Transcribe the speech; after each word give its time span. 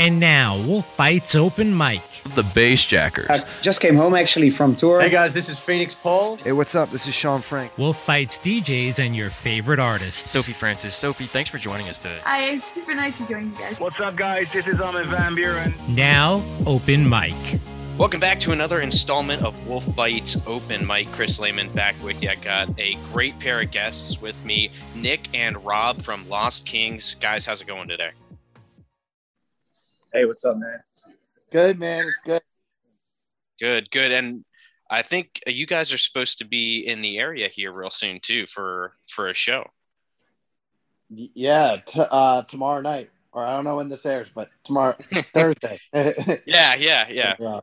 And 0.00 0.18
now, 0.18 0.56
Wolf 0.62 0.96
Bites 0.96 1.34
Open 1.34 1.76
Mic. 1.76 2.00
The 2.34 2.42
Bassjackers. 2.42 3.28
I 3.28 3.44
just 3.60 3.82
came 3.82 3.94
home 3.94 4.14
actually 4.14 4.48
from 4.48 4.74
tour. 4.74 4.98
Hey 4.98 5.10
guys, 5.10 5.34
this 5.34 5.50
is 5.50 5.58
Phoenix 5.58 5.94
Paul. 5.94 6.36
Hey, 6.36 6.52
what's 6.52 6.74
up? 6.74 6.88
This 6.88 7.06
is 7.06 7.12
Sean 7.12 7.42
Frank. 7.42 7.76
Wolf 7.76 8.06
Bites 8.06 8.38
DJs 8.38 8.98
and 8.98 9.14
your 9.14 9.28
favorite 9.28 9.78
artists. 9.78 10.30
Sophie 10.30 10.54
Francis. 10.54 10.94
Sophie, 10.94 11.26
thanks 11.26 11.50
for 11.50 11.58
joining 11.58 11.86
us 11.90 12.00
today. 12.00 12.18
Hi, 12.24 12.44
it's 12.44 12.64
super 12.72 12.94
nice 12.94 13.18
to 13.18 13.28
join 13.28 13.50
you 13.50 13.58
guys. 13.58 13.78
What's 13.78 14.00
up, 14.00 14.16
guys? 14.16 14.50
This 14.54 14.66
is 14.66 14.80
Armin 14.80 15.06
van 15.10 15.36
Buuren. 15.36 15.74
Now, 15.90 16.42
Open 16.64 17.06
Mic. 17.06 17.60
Welcome 17.98 18.20
back 18.20 18.40
to 18.40 18.52
another 18.52 18.80
installment 18.80 19.42
of 19.42 19.66
Wolf 19.66 19.94
Bites 19.94 20.38
Open 20.46 20.86
Mic. 20.86 21.12
Chris 21.12 21.38
Lehman 21.38 21.70
back 21.74 21.94
with 22.02 22.22
you. 22.22 22.30
I 22.30 22.36
got 22.36 22.70
a 22.78 22.94
great 23.12 23.38
pair 23.38 23.60
of 23.60 23.70
guests 23.70 24.18
with 24.18 24.42
me, 24.46 24.70
Nick 24.94 25.28
and 25.34 25.62
Rob 25.62 26.00
from 26.00 26.26
Lost 26.26 26.64
Kings. 26.64 27.16
Guys, 27.20 27.44
how's 27.44 27.60
it 27.60 27.66
going 27.66 27.88
today? 27.88 28.12
Hey, 30.12 30.24
what's 30.24 30.44
up, 30.44 30.56
man? 30.56 30.82
Good, 31.52 31.78
man. 31.78 32.08
It's 32.08 32.18
good. 32.24 32.42
Good, 33.60 33.90
good. 33.92 34.10
And 34.10 34.44
I 34.90 35.02
think 35.02 35.40
you 35.46 35.66
guys 35.66 35.92
are 35.92 35.98
supposed 35.98 36.38
to 36.38 36.44
be 36.44 36.80
in 36.80 37.00
the 37.00 37.18
area 37.18 37.48
here 37.48 37.72
real 37.72 37.90
soon 37.90 38.18
too 38.20 38.46
for 38.46 38.94
for 39.08 39.28
a 39.28 39.34
show. 39.34 39.64
Yeah, 41.10 41.76
t- 41.86 42.02
uh, 42.10 42.42
tomorrow 42.42 42.80
night, 42.80 43.10
or 43.32 43.44
I 43.44 43.54
don't 43.54 43.64
know 43.64 43.76
when 43.76 43.88
this 43.88 44.04
airs, 44.04 44.28
but 44.34 44.48
tomorrow, 44.64 44.96
Thursday. 45.00 45.78
yeah, 45.92 46.74
yeah, 46.74 47.08
yeah. 47.08 47.60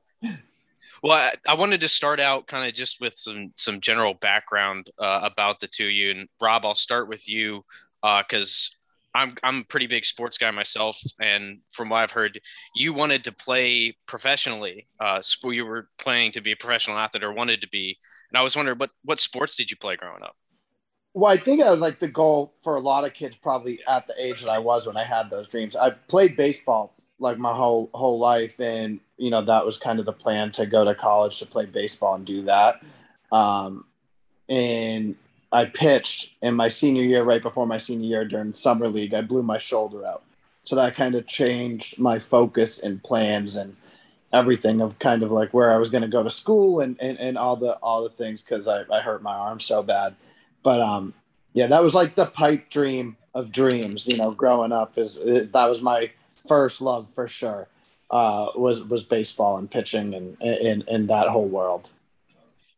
Well, 1.04 1.14
I, 1.14 1.34
I 1.48 1.56
wanted 1.56 1.82
to 1.82 1.90
start 1.90 2.20
out 2.22 2.48
kind 2.48 2.68
of 2.68 2.73
just 2.73 3.02
with 3.02 3.16
some 3.16 3.52
some 3.56 3.82
general 3.82 4.14
background 4.14 4.90
uh, 4.98 5.20
about 5.23 5.59
the 5.59 5.68
two 5.68 5.86
of 5.86 5.92
you. 5.92 6.12
And 6.12 6.30
Rob, 6.40 6.66
I'll 6.66 6.76
start 6.76 7.09
with 7.09 7.28
you 7.28 7.66
because 8.02 8.77
I'm 9.18 9.36
I'm 9.44 9.60
a 9.62 9.64
pretty 9.64 9.88
big 9.88 10.06
sports 10.06 10.38
guy 10.38 10.52
myself, 10.52 10.98
and 11.20 11.60
from 11.74 11.90
what 11.90 11.98
I've 11.98 12.12
heard, 12.12 12.40
you 12.76 12.94
wanted 12.94 13.24
to 13.24 13.32
play 13.32 13.98
professionally. 14.06 14.88
Uh, 15.00 15.22
you 15.46 15.66
were 15.66 15.90
planning 15.98 16.32
to 16.34 16.42
be 16.42 16.52
a 16.52 16.56
professional 16.56 16.98
athlete 16.98 17.24
or 17.24 17.34
wanted 17.34 17.62
to 17.62 17.70
be, 17.70 17.98
and 18.30 18.38
I 18.38 18.44
was 18.44 18.56
wondering 18.56 18.78
what 18.78 18.92
what 19.04 19.20
sports 19.20 19.56
did 19.56 19.72
you 19.72 19.78
play 19.78 19.96
growing 19.96 20.22
up? 20.22 20.36
Well, 21.16 21.32
I 21.32 21.38
think 21.38 21.62
that 21.62 21.72
was 21.72 21.80
like 21.80 21.98
the 21.98 22.08
goal 22.08 22.54
for 22.64 22.76
a 22.76 22.80
lot 22.80 23.06
of 23.06 23.14
kids, 23.16 23.36
probably 23.42 23.80
at 23.88 24.06
the 24.06 24.14
age 24.24 24.42
that 24.42 24.52
I 24.52 24.59
was 24.59 24.86
when 24.86 24.98
I 24.98 25.04
had 25.04 25.31
those 25.31 25.48
dreams. 25.48 25.76
I 25.76 25.90
played 25.90 26.38
baseball 26.38 26.94
like 27.20 27.40
my 27.40 27.54
whole 27.54 27.90
whole 27.96 28.20
life, 28.20 28.59
and 28.59 29.00
you 29.18 29.31
know 29.31 29.44
that 29.44 29.66
was 29.66 29.80
kind 29.80 30.00
of 30.00 30.06
the 30.06 30.14
plan 30.14 30.52
to 30.54 30.68
go 30.68 30.86
to 30.86 30.94
college 30.94 31.40
to 31.40 31.48
play 31.48 31.66
baseball 31.66 32.14
and 32.14 32.26
do 32.26 32.44
that. 32.44 32.84
Um, 33.31 33.86
and 34.48 35.16
I 35.52 35.66
pitched 35.66 36.36
in 36.42 36.56
my 36.56 36.67
senior 36.67 37.03
year, 37.03 37.23
right 37.23 37.42
before 37.42 37.66
my 37.66 37.78
senior 37.78 38.08
year 38.08 38.26
during 38.26 38.53
summer 38.53 38.88
league. 38.88 39.14
I 39.14 39.22
blew 39.22 39.44
my 39.44 39.58
shoulder 39.58 40.06
out, 40.06 40.23
so 40.64 40.76
that 40.76 40.95
kind 40.95 41.16
of 41.16 41.26
changed 41.26 42.00
my 42.00 42.20
focus 42.20 42.80
and 42.84 43.02
plans 43.02 43.56
and 43.56 43.75
everything 44.34 44.81
of 44.81 45.00
kind 45.00 45.23
of 45.23 45.31
like 45.31 45.53
where 45.53 45.72
I 45.72 45.78
was 45.78 45.90
going 45.90 46.02
to 46.02 46.08
go 46.08 46.22
to 46.22 46.30
school 46.30 46.81
and, 46.81 47.00
and 47.02 47.18
and 47.18 47.38
all 47.38 47.56
the 47.56 47.73
all 47.78 48.03
the 48.03 48.09
things 48.09 48.44
because 48.44 48.68
I, 48.68 48.84
I 48.92 49.00
hurt 49.00 49.23
my 49.23 49.36
arm 49.36 49.59
so 49.59 49.81
bad. 49.81 50.16
But 50.64 50.81
um, 50.81 51.14
yeah, 51.53 51.68
that 51.68 51.81
was 51.81 51.95
like 51.95 52.16
the 52.16 52.25
pipe 52.25 52.70
dream 52.70 53.16
of 53.34 53.52
dreams. 53.52 54.08
You 54.08 54.18
know, 54.18 54.31
growing 54.31 54.72
up 54.72 54.98
is 54.98 55.16
that 55.23 55.66
was 55.70 55.81
my 55.81 56.12
first 56.48 56.81
love 56.81 57.08
for 57.14 57.28
sure. 57.28 57.68
Uh, 58.09 58.52
was 58.56 58.84
was 58.84 59.03
baseball 59.03 59.58
and 59.58 59.70
pitching 59.70 60.14
and 60.14 60.42
in 60.42 60.84
in 60.88 61.08
that 61.08 61.28
whole 61.30 61.48
world. 61.48 61.90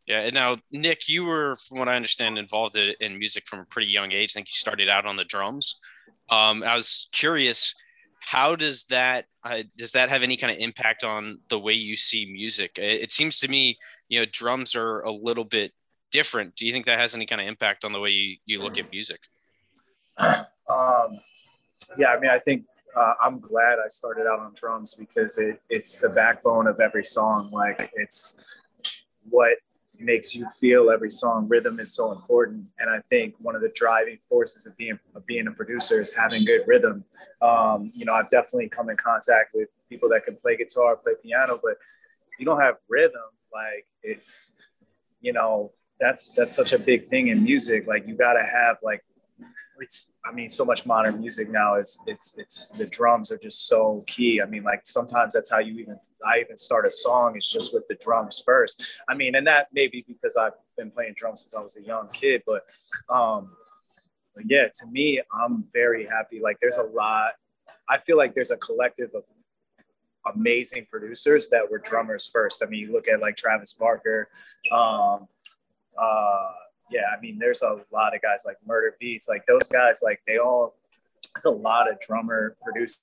Yeah, 0.06 0.20
and 0.22 0.34
now 0.34 0.58
Nick, 0.72 1.08
you 1.08 1.24
were, 1.24 1.54
from 1.68 1.78
what 1.78 1.88
I 1.88 1.94
understand, 1.94 2.38
involved 2.38 2.76
in 2.76 3.18
music 3.18 3.46
from 3.46 3.60
a 3.60 3.64
pretty 3.64 3.88
young 3.88 4.12
age. 4.12 4.32
I 4.32 4.38
think 4.38 4.48
you 4.48 4.54
started 4.54 4.88
out 4.88 5.06
on 5.06 5.16
the 5.16 5.24
drums. 5.24 5.76
Um, 6.30 6.62
I 6.62 6.76
was 6.76 7.08
curious, 7.12 7.74
how 8.20 8.54
does 8.54 8.84
that 8.84 9.26
uh, 9.42 9.62
does 9.76 9.92
that 9.92 10.10
have 10.10 10.22
any 10.22 10.36
kind 10.36 10.52
of 10.52 10.58
impact 10.58 11.04
on 11.04 11.40
the 11.48 11.58
way 11.58 11.72
you 11.72 11.96
see 11.96 12.26
music? 12.26 12.72
It, 12.76 13.02
it, 13.02 13.12
seems 13.12 13.38
to 13.38 13.48
me, 13.48 13.78
you 14.08 14.20
know, 14.20 14.26
drums 14.30 14.74
are 14.74 15.00
a 15.00 15.10
little 15.10 15.44
bit 15.44 15.72
different. 16.10 16.54
Do 16.56 16.66
you 16.66 16.72
think 16.72 16.86
that 16.86 16.98
has 16.98 17.14
any 17.14 17.24
kind 17.24 17.40
of 17.40 17.46
impact 17.46 17.84
on 17.84 17.92
the 17.92 18.00
way 18.00 18.10
you, 18.10 18.36
you 18.44 18.58
look 18.58 18.78
at 18.78 18.90
music? 18.90 19.20
Um, 20.70 21.18
yeah, 21.98 22.12
I 22.12 22.20
mean, 22.20 22.30
I 22.30 22.38
think 22.38 22.64
uh, 22.96 23.14
I'm 23.20 23.40
glad 23.40 23.78
I 23.84 23.88
started 23.88 24.26
out 24.28 24.38
on 24.38 24.52
drums 24.54 24.94
because 24.94 25.38
it, 25.38 25.60
it's 25.68 25.98
the 25.98 26.08
backbone 26.08 26.68
of 26.68 26.78
every 26.78 27.02
song. 27.02 27.50
Like 27.50 27.90
it's 27.94 28.36
what 29.28 29.54
makes 30.00 30.34
you 30.34 30.46
feel 30.48 30.90
every 30.90 31.10
song. 31.10 31.48
Rhythm 31.48 31.80
is 31.80 31.92
so 31.92 32.12
important, 32.12 32.66
and 32.78 32.90
I 32.90 33.00
think 33.10 33.34
one 33.38 33.54
of 33.54 33.62
the 33.62 33.72
driving 33.74 34.18
forces 34.28 34.66
of 34.66 34.76
being 34.76 34.98
of 35.14 35.26
being 35.26 35.46
a 35.46 35.52
producer 35.52 36.00
is 36.00 36.14
having 36.14 36.44
good 36.44 36.62
rhythm. 36.66 37.04
Um, 37.42 37.90
you 37.94 38.04
know, 38.04 38.14
I've 38.14 38.30
definitely 38.30 38.68
come 38.68 38.90
in 38.90 38.96
contact 38.96 39.54
with 39.54 39.68
people 39.88 40.08
that 40.10 40.24
can 40.24 40.36
play 40.36 40.56
guitar, 40.56 40.96
play 40.96 41.12
piano, 41.22 41.60
but 41.62 41.74
you 42.38 42.46
don't 42.46 42.60
have 42.60 42.76
rhythm. 42.88 43.20
Like 43.52 43.86
it's, 44.02 44.52
you 45.20 45.32
know, 45.32 45.72
that's 45.98 46.30
that's 46.30 46.54
such 46.54 46.72
a 46.72 46.78
big 46.78 47.08
thing 47.10 47.28
in 47.28 47.42
music. 47.42 47.86
Like 47.86 48.06
you 48.06 48.14
got 48.14 48.34
to 48.34 48.42
have 48.42 48.78
like 48.82 49.04
it's 49.78 50.12
I 50.24 50.32
mean 50.32 50.48
so 50.48 50.64
much 50.64 50.86
modern 50.86 51.20
music 51.20 51.50
now 51.50 51.76
is 51.76 52.00
it's 52.06 52.36
it's 52.38 52.66
the 52.68 52.86
drums 52.86 53.30
are 53.30 53.38
just 53.38 53.66
so 53.68 54.04
key. 54.06 54.40
I 54.40 54.46
mean 54.46 54.62
like 54.62 54.80
sometimes 54.84 55.34
that's 55.34 55.50
how 55.50 55.58
you 55.58 55.74
even 55.74 55.98
I 56.26 56.40
even 56.40 56.56
start 56.56 56.86
a 56.86 56.90
song 56.90 57.36
is 57.36 57.48
just 57.48 57.72
with 57.74 57.86
the 57.88 57.94
drums 57.96 58.42
first. 58.44 58.82
I 59.08 59.14
mean, 59.14 59.34
and 59.34 59.46
that 59.46 59.68
maybe 59.72 60.04
because 60.06 60.36
I've 60.36 60.52
been 60.76 60.90
playing 60.90 61.14
drums 61.16 61.42
since 61.42 61.54
I 61.54 61.60
was 61.60 61.76
a 61.76 61.82
young 61.82 62.08
kid, 62.12 62.42
but 62.46 62.64
um, 63.08 63.50
but 64.34 64.44
yeah, 64.48 64.68
to 64.80 64.86
me, 64.86 65.20
I'm 65.32 65.64
very 65.72 66.06
happy. 66.06 66.40
Like, 66.40 66.58
there's 66.60 66.78
a 66.78 66.84
lot. 66.84 67.32
I 67.88 67.98
feel 67.98 68.16
like 68.16 68.34
there's 68.34 68.50
a 68.50 68.56
collective 68.56 69.10
of 69.14 69.24
amazing 70.34 70.86
producers 70.90 71.48
that 71.48 71.68
were 71.70 71.78
drummers 71.78 72.30
first. 72.32 72.62
I 72.62 72.66
mean, 72.66 72.80
you 72.80 72.92
look 72.92 73.08
at 73.08 73.20
like 73.20 73.36
Travis 73.36 73.72
Barker. 73.72 74.28
Um, 74.72 75.26
uh, 76.00 76.52
yeah, 76.90 77.02
I 77.16 77.20
mean, 77.20 77.38
there's 77.38 77.62
a 77.62 77.80
lot 77.92 78.14
of 78.14 78.22
guys 78.22 78.44
like 78.46 78.56
Murda 78.68 78.90
Beatz, 79.02 79.28
like 79.28 79.44
those 79.46 79.68
guys, 79.68 80.00
like 80.02 80.20
they 80.26 80.38
all. 80.38 80.74
There's 81.34 81.44
a 81.44 81.50
lot 81.50 81.90
of 81.90 82.00
drummer 82.00 82.56
producers 82.62 83.00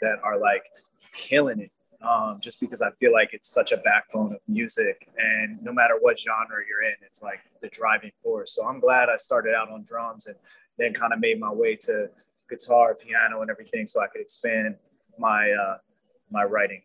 that 0.00 0.16
are 0.24 0.38
like 0.38 0.64
killing 1.12 1.60
it 1.60 1.70
um, 2.02 2.38
just 2.40 2.60
because 2.60 2.82
I 2.82 2.90
feel 2.92 3.12
like 3.12 3.30
it's 3.32 3.48
such 3.48 3.72
a 3.72 3.76
backbone 3.78 4.32
of 4.32 4.40
music. 4.46 5.08
And 5.18 5.62
no 5.62 5.72
matter 5.72 5.94
what 6.00 6.18
genre 6.18 6.58
you're 6.68 6.82
in, 6.82 6.96
it's 7.04 7.22
like 7.22 7.40
the 7.60 7.68
driving 7.68 8.12
force. 8.22 8.52
So 8.52 8.66
I'm 8.66 8.80
glad 8.80 9.08
I 9.08 9.16
started 9.16 9.54
out 9.54 9.70
on 9.70 9.82
drums 9.82 10.26
and 10.26 10.36
then 10.78 10.94
kind 10.94 11.12
of 11.12 11.20
made 11.20 11.40
my 11.40 11.52
way 11.52 11.76
to 11.76 12.08
guitar, 12.48 12.94
piano, 12.94 13.42
and 13.42 13.50
everything 13.50 13.86
so 13.86 14.00
I 14.00 14.06
could 14.06 14.20
expand 14.20 14.76
my 15.18 15.50
uh, 15.50 15.78
my 16.30 16.44
writing. 16.44 16.82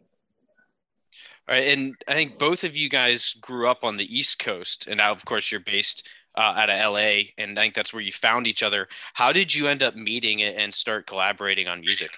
All 1.48 1.56
right, 1.56 1.68
and 1.68 1.96
I 2.08 2.14
think 2.14 2.40
both 2.40 2.64
of 2.64 2.76
you 2.76 2.90
guys 2.90 3.34
grew 3.42 3.68
up 3.68 3.84
on 3.84 3.98
the 3.98 4.18
East 4.18 4.40
Coast, 4.40 4.88
and 4.88 4.98
now, 4.98 5.12
of 5.12 5.26
course, 5.26 5.52
you're 5.52 5.60
based 5.60 6.08
uh, 6.38 6.42
out 6.42 6.70
of 6.70 6.94
LA, 6.94 7.34
and 7.38 7.60
I 7.60 7.64
think 7.64 7.76
that's 7.76 7.94
where 7.94 8.02
you 8.02 8.12
found 8.12 8.48
each 8.48 8.64
other. 8.64 8.88
How 9.14 9.32
did 9.34 9.54
you 9.54 9.68
end 9.68 9.84
up 9.84 9.96
meeting 9.96 10.42
and 10.42 10.74
start 10.74 11.06
collaborating 11.06 11.68
on 11.68 11.82
music? 11.82 12.18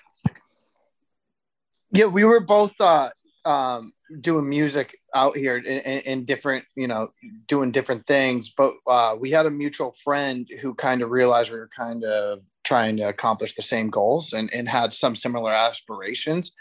Yeah, 1.92 2.06
we 2.06 2.24
were 2.24 2.40
both 2.40 2.80
uh, 2.80 3.12
um, 3.46 3.94
doing 4.22 4.50
music 4.50 4.98
out 5.14 5.38
here 5.38 5.58
in, 5.58 6.02
in, 6.02 6.26
different, 6.26 6.66
you 6.76 6.88
know, 6.88 7.10
doing 7.48 7.72
different 7.72 8.06
things. 8.06 8.50
But 8.50 8.74
uh, 8.88 9.16
we 9.20 9.32
had 9.32 9.46
a 9.46 9.52
mutual 9.52 9.94
friend 10.04 10.48
who 10.62 10.74
kind 10.74 11.02
of 11.02 11.10
realized 11.10 11.52
we 11.52 11.58
were 11.58 11.70
kind 11.76 12.04
of 12.04 12.40
trying 12.64 12.98
to 12.98 13.04
accomplish 13.04 13.56
the 13.56 13.62
same 13.62 13.90
goals 13.90 14.34
and, 14.34 14.52
and 14.54 14.68
had 14.68 14.94
some 14.94 15.16
similar 15.16 15.54
aspirations. 15.54 16.52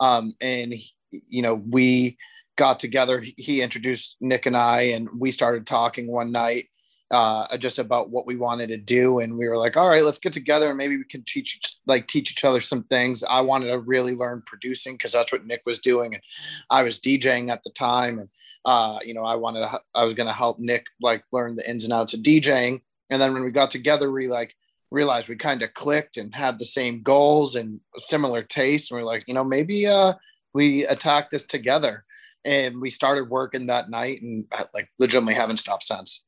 Um, 0.00 0.34
and, 0.40 0.74
you 1.10 1.42
know, 1.42 1.62
we 1.70 2.18
got 2.56 2.78
together. 2.78 3.22
He 3.36 3.62
introduced 3.62 4.16
Nick 4.20 4.46
and 4.46 4.56
I, 4.56 4.82
and 4.82 5.08
we 5.18 5.30
started 5.30 5.66
talking 5.66 6.06
one 6.06 6.30
night 6.30 6.66
uh, 7.14 7.56
just 7.58 7.78
about 7.78 8.10
what 8.10 8.26
we 8.26 8.34
wanted 8.34 8.66
to 8.66 8.76
do. 8.76 9.20
And 9.20 9.38
we 9.38 9.46
were 9.48 9.56
like, 9.56 9.76
all 9.76 9.88
right, 9.88 10.02
let's 10.02 10.18
get 10.18 10.32
together 10.32 10.68
and 10.68 10.76
maybe 10.76 10.96
we 10.96 11.04
can 11.04 11.22
teach 11.22 11.76
like 11.86 12.08
teach 12.08 12.32
each 12.32 12.44
other 12.44 12.58
some 12.58 12.82
things. 12.84 13.22
I 13.22 13.40
wanted 13.40 13.68
to 13.68 13.78
really 13.78 14.16
learn 14.16 14.42
producing 14.44 14.94
because 14.94 15.12
that's 15.12 15.30
what 15.30 15.46
Nick 15.46 15.62
was 15.64 15.78
doing. 15.78 16.14
And 16.14 16.22
I 16.70 16.82
was 16.82 16.98
DJing 16.98 17.52
at 17.52 17.62
the 17.62 17.70
time. 17.70 18.18
And, 18.18 18.28
uh, 18.64 18.98
you 19.04 19.14
know, 19.14 19.22
I 19.22 19.36
wanted 19.36 19.60
to, 19.60 19.80
I 19.94 20.02
was 20.02 20.14
going 20.14 20.26
to 20.26 20.32
help 20.32 20.58
Nick 20.58 20.86
like 21.00 21.22
learn 21.32 21.54
the 21.54 21.70
ins 21.70 21.84
and 21.84 21.92
outs 21.92 22.14
of 22.14 22.20
DJing. 22.20 22.80
And 23.10 23.22
then 23.22 23.32
when 23.32 23.44
we 23.44 23.52
got 23.52 23.70
together, 23.70 24.10
we 24.10 24.26
like 24.26 24.56
realized 24.90 25.28
we 25.28 25.36
kind 25.36 25.62
of 25.62 25.72
clicked 25.72 26.16
and 26.16 26.34
had 26.34 26.58
the 26.58 26.64
same 26.64 27.00
goals 27.02 27.54
and 27.54 27.78
similar 27.96 28.42
tastes. 28.42 28.90
And 28.90 28.98
we 28.98 29.02
are 29.02 29.06
like, 29.06 29.22
you 29.28 29.34
know, 29.34 29.44
maybe 29.44 29.86
uh, 29.86 30.14
we 30.52 30.84
attack 30.86 31.30
this 31.30 31.44
together. 31.44 32.04
And 32.44 32.80
we 32.80 32.90
started 32.90 33.30
working 33.30 33.66
that 33.66 33.88
night 33.88 34.20
and 34.20 34.46
like 34.74 34.88
legitimately 34.98 35.34
haven't 35.34 35.58
stopped 35.58 35.84
since. 35.84 36.24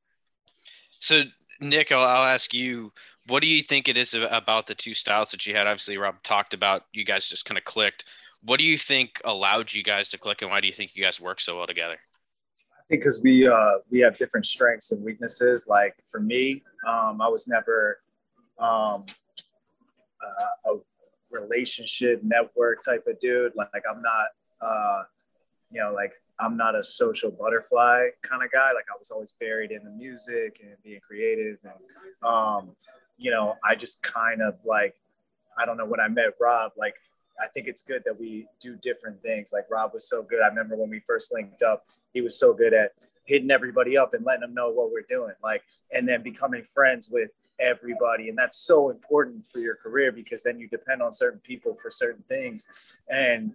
So, 0.98 1.22
Nick, 1.60 1.92
I'll, 1.92 2.04
I'll, 2.04 2.24
ask 2.24 2.52
you, 2.52 2.92
what 3.26 3.42
do 3.42 3.48
you 3.48 3.62
think 3.62 3.88
it 3.88 3.96
is 3.96 4.14
about 4.14 4.66
the 4.66 4.74
two 4.74 4.94
styles 4.94 5.30
that 5.30 5.46
you 5.46 5.54
had? 5.54 5.66
Obviously, 5.66 5.98
Rob 5.98 6.22
talked 6.22 6.54
about 6.54 6.84
you 6.92 7.04
guys 7.04 7.28
just 7.28 7.44
kind 7.44 7.58
of 7.58 7.64
clicked. 7.64 8.04
What 8.42 8.60
do 8.60 8.64
you 8.64 8.78
think 8.78 9.20
allowed 9.24 9.72
you 9.72 9.82
guys 9.82 10.08
to 10.10 10.18
click, 10.18 10.42
and 10.42 10.50
why 10.50 10.60
do 10.60 10.66
you 10.66 10.72
think 10.72 10.94
you 10.94 11.02
guys 11.02 11.20
work 11.20 11.40
so 11.40 11.56
well 11.56 11.66
together? 11.66 11.94
I 11.94 12.82
think 12.88 13.02
because 13.02 13.20
we 13.22 13.48
uh, 13.48 13.78
we 13.90 13.98
have 14.00 14.16
different 14.16 14.46
strengths 14.46 14.92
and 14.92 15.02
weaknesses. 15.02 15.66
Like 15.68 15.96
for 16.10 16.20
me, 16.20 16.62
um, 16.86 17.20
I 17.20 17.28
was 17.28 17.48
never 17.48 17.98
um, 18.58 19.06
uh, 20.22 20.72
a 20.72 20.76
relationship 21.32 22.22
network 22.22 22.82
type 22.84 23.06
of 23.08 23.18
dude. 23.18 23.52
Like 23.56 23.82
I'm 23.90 24.02
not, 24.02 24.26
uh, 24.60 25.02
you 25.70 25.80
know, 25.80 25.92
like 25.92 26.12
I'm 26.38 26.56
not 26.56 26.74
a 26.74 26.82
social 26.82 27.30
butterfly 27.30 28.08
kind 28.22 28.42
of 28.42 28.52
guy. 28.52 28.72
Like 28.72 28.86
I 28.92 28.96
was 28.98 29.10
always 29.10 29.32
buried 29.40 29.70
in 29.70 29.84
the 29.84 29.90
music 29.90 30.60
and 30.62 30.76
being 30.84 31.00
creative. 31.00 31.58
And, 31.64 32.28
um, 32.28 32.70
you 33.16 33.30
know, 33.30 33.56
I 33.64 33.74
just 33.74 34.02
kind 34.02 34.42
of 34.42 34.56
like, 34.64 34.94
I 35.58 35.64
don't 35.64 35.76
know, 35.76 35.86
when 35.86 36.00
I 36.00 36.08
met 36.08 36.34
Rob, 36.40 36.72
like, 36.76 36.94
I 37.42 37.48
think 37.48 37.66
it's 37.66 37.82
good 37.82 38.02
that 38.04 38.18
we 38.18 38.46
do 38.60 38.76
different 38.76 39.22
things. 39.22 39.50
Like 39.52 39.66
Rob 39.70 39.92
was 39.92 40.08
so 40.08 40.22
good. 40.22 40.40
I 40.42 40.48
remember 40.48 40.76
when 40.76 40.90
we 40.90 41.00
first 41.00 41.32
linked 41.32 41.62
up, 41.62 41.86
he 42.12 42.20
was 42.20 42.38
so 42.38 42.54
good 42.54 42.72
at 42.72 42.92
hitting 43.24 43.50
everybody 43.50 43.96
up 43.96 44.14
and 44.14 44.24
letting 44.24 44.40
them 44.42 44.54
know 44.54 44.70
what 44.70 44.90
we're 44.90 45.02
doing. 45.08 45.34
Like, 45.42 45.62
and 45.92 46.08
then 46.08 46.22
becoming 46.22 46.64
friends 46.64 47.10
with 47.10 47.30
everybody. 47.58 48.28
And 48.28 48.38
that's 48.38 48.56
so 48.56 48.90
important 48.90 49.46
for 49.52 49.58
your 49.58 49.76
career 49.76 50.12
because 50.12 50.42
then 50.42 50.58
you 50.58 50.68
depend 50.68 51.02
on 51.02 51.12
certain 51.12 51.40
people 51.40 51.74
for 51.74 51.90
certain 51.90 52.24
things. 52.28 52.66
And 53.10 53.52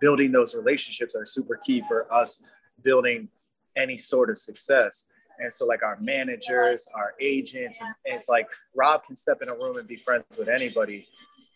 building 0.00 0.32
those 0.32 0.54
relationships 0.54 1.14
are 1.14 1.24
super 1.24 1.56
key 1.56 1.82
for 1.86 2.12
us 2.12 2.40
building 2.82 3.28
any 3.76 3.96
sort 3.96 4.30
of 4.30 4.38
success. 4.38 5.06
And 5.38 5.52
so, 5.52 5.64
like 5.66 5.82
our 5.82 5.98
managers, 6.00 6.86
our 6.94 7.14
agents, 7.20 7.80
and 7.80 7.94
it's 8.04 8.28
like 8.28 8.46
Rob 8.74 9.04
can 9.04 9.16
step 9.16 9.40
in 9.42 9.48
a 9.48 9.54
room 9.54 9.78
and 9.78 9.88
be 9.88 9.96
friends 9.96 10.36
with 10.38 10.48
anybody. 10.48 11.06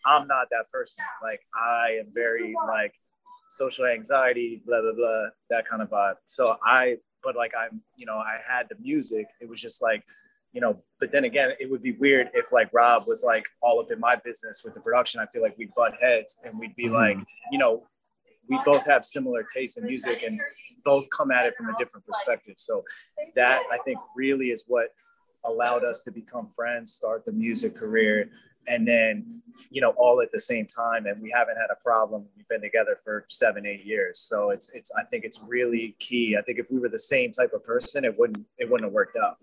I'm 0.05 0.27
not 0.27 0.47
that 0.51 0.71
person. 0.71 1.03
Like 1.21 1.41
I 1.55 1.97
am 1.99 2.07
very 2.13 2.55
like 2.67 2.93
social 3.49 3.85
anxiety, 3.85 4.61
blah 4.65 4.81
blah 4.81 4.93
blah, 4.93 5.25
that 5.51 5.67
kind 5.67 5.81
of 5.81 5.89
vibe. 5.89 6.15
So 6.27 6.57
I, 6.63 6.97
but 7.23 7.35
like 7.35 7.53
I'm, 7.57 7.81
you 7.95 8.07
know, 8.07 8.17
I 8.17 8.39
had 8.47 8.67
the 8.69 8.75
music. 8.79 9.27
It 9.39 9.47
was 9.47 9.61
just 9.61 9.83
like, 9.83 10.03
you 10.51 10.61
know. 10.61 10.81
But 10.99 11.11
then 11.11 11.25
again, 11.25 11.51
it 11.59 11.69
would 11.69 11.83
be 11.83 11.91
weird 11.91 12.31
if 12.33 12.51
like 12.51 12.69
Rob 12.73 13.07
was 13.07 13.23
like 13.23 13.45
all 13.61 13.79
up 13.79 13.91
in 13.91 13.99
my 13.99 14.15
business 14.15 14.63
with 14.63 14.73
the 14.73 14.79
production. 14.79 15.19
I 15.19 15.27
feel 15.27 15.43
like 15.43 15.57
we'd 15.59 15.75
butt 15.75 15.93
heads 16.01 16.39
and 16.43 16.57
we'd 16.57 16.75
be 16.75 16.85
mm-hmm. 16.85 16.95
like, 16.95 17.19
you 17.51 17.59
know, 17.59 17.83
we 18.47 18.59
both 18.65 18.85
have 18.85 19.05
similar 19.05 19.43
tastes 19.43 19.77
in 19.77 19.85
music 19.85 20.23
and 20.25 20.39
both 20.83 21.07
come 21.09 21.31
at 21.31 21.45
it 21.45 21.55
from 21.57 21.69
a 21.69 21.77
different 21.77 22.05
perspective. 22.05 22.55
So 22.57 22.83
that 23.35 23.61
I 23.71 23.77
think 23.83 23.97
really 24.15 24.47
is 24.47 24.63
what 24.67 24.93
allowed 25.43 25.83
us 25.83 26.03
to 26.03 26.11
become 26.11 26.47
friends, 26.47 26.93
start 26.93 27.25
the 27.25 27.31
music 27.31 27.75
career, 27.75 28.29
and 28.67 28.87
then 28.87 29.41
you 29.69 29.81
know 29.81 29.91
all 29.97 30.21
at 30.21 30.31
the 30.31 30.39
same 30.39 30.65
time. 30.65 31.05
And 31.05 31.21
we 31.21 31.31
haven't 31.31 31.57
had 31.57 31.67
a 31.71 31.83
problem. 31.83 32.25
We've 32.35 32.47
been 32.47 32.61
together 32.61 32.97
for 33.03 33.25
seven, 33.29 33.65
eight 33.65 33.85
years. 33.85 34.19
So 34.19 34.51
it's 34.51 34.69
it's 34.73 34.91
I 34.97 35.03
think 35.03 35.23
it's 35.23 35.39
really 35.45 35.95
key. 35.99 36.37
I 36.37 36.41
think 36.41 36.59
if 36.59 36.71
we 36.71 36.79
were 36.79 36.89
the 36.89 36.99
same 36.99 37.31
type 37.31 37.51
of 37.53 37.63
person, 37.63 38.05
it 38.05 38.17
wouldn't 38.17 38.45
it 38.57 38.69
wouldn't 38.69 38.87
have 38.87 38.93
worked 38.93 39.17
out. 39.17 39.37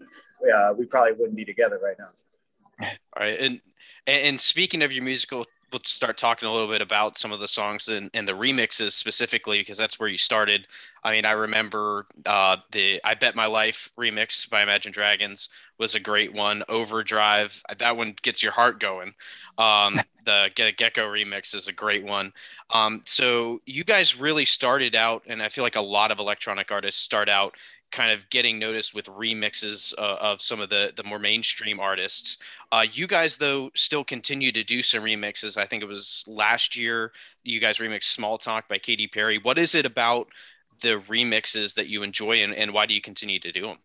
Yeah, 0.45 0.73
we 0.73 0.87
probably 0.87 1.13
wouldn't 1.13 1.37
be 1.37 1.45
together 1.45 1.81
right 1.83 1.97
now. 1.99 2.89
All 3.17 3.27
right, 3.27 3.39
and 3.39 3.61
and 4.07 4.41
speaking 4.41 4.83
of 4.83 4.93
your 4.93 5.05
musical 5.05 5.47
let's 5.73 5.91
start 5.91 6.19
talking 6.19 6.49
a 6.49 6.53
little 6.53 6.69
bit 6.69 6.83
about 6.83 7.17
some 7.17 7.33
of 7.33 7.41
the 7.41 7.49
songs 7.49 7.89
and, 7.89 8.11
and 8.15 8.29
the 8.29 8.33
remixes 8.33 8.93
specifically 8.93 9.59
because 9.59 9.79
that's 9.79 9.99
where 9.99 10.09
you 10.09 10.19
started. 10.19 10.67
I 11.03 11.13
mean, 11.13 11.25
I 11.25 11.33
remember 11.33 12.07
uh, 12.27 12.59
the 12.71 13.01
"I 13.05 13.15
Bet 13.15 13.35
My 13.35 13.47
Life" 13.47 13.91
remix 13.99 14.49
by 14.49 14.63
Imagine 14.63 14.93
Dragons 14.93 15.49
was 15.79 15.95
a 15.95 16.01
great 16.01 16.33
one. 16.33 16.63
Overdrive, 16.69 17.63
that 17.79 17.97
one 17.97 18.15
gets 18.23 18.43
your 18.43 18.53
heart 18.53 18.81
going. 18.81 19.15
Um, 19.59 20.01
the 20.25 20.51
Get 20.55 20.69
a 20.69 20.73
Gecko 20.73 21.11
remix 21.11 21.55
is 21.55 21.69
a 21.69 21.73
great 21.73 22.05
one. 22.05 22.33
Um, 22.73 23.01
so 23.07 23.61
you 23.67 23.85
guys 23.85 24.19
really 24.19 24.45
started 24.45 24.95
out, 24.95 25.23
and 25.27 25.43
I 25.43 25.49
feel 25.49 25.65
like 25.65 25.77
a 25.77 25.81
lot 25.81 26.11
of 26.11 26.21
electronic 26.21 26.71
artists 26.71 27.03
start 27.03 27.29
out 27.29 27.57
kind 27.93 28.11
of 28.11 28.29
getting 28.31 28.59
noticed 28.59 28.95
with 28.95 29.07
remixes 29.07 29.95
uh, 29.99 30.17
of 30.21 30.41
some 30.41 30.61
of 30.61 30.71
the 30.71 30.93
the 30.97 31.05
more 31.05 31.19
mainstream 31.19 31.79
artists. 31.79 32.39
Uh, 32.73 32.85
you 32.91 33.07
guys 33.07 33.37
though 33.37 33.71
still 33.75 34.03
continue 34.03 34.51
to 34.53 34.65
do 34.65 34.83
some 34.83 35.03
remixes. 35.05 35.57
I 35.57 35.67
think 35.67 35.83
it 35.83 35.89
was 35.89 36.25
last 36.27 36.77
year 36.77 37.13
you 37.45 37.61
guys 37.61 37.79
remixed 37.79 38.05
"Small 38.05 38.39
Talk" 38.39 38.69
by 38.69 38.79
Katy 38.79 39.07
Perry. 39.07 39.39
What 39.39 39.59
is 39.59 39.75
it 39.75 39.87
about 39.87 40.29
the 40.81 41.01
remixes 41.09 41.75
that 41.75 41.89
you 41.89 42.03
enjoy, 42.03 42.43
and, 42.43 42.55
and 42.55 42.73
why 42.73 42.87
do 42.87 42.95
you 42.95 43.01
continue 43.01 43.39
to 43.39 43.53
do 43.53 43.63
them? 43.63 43.79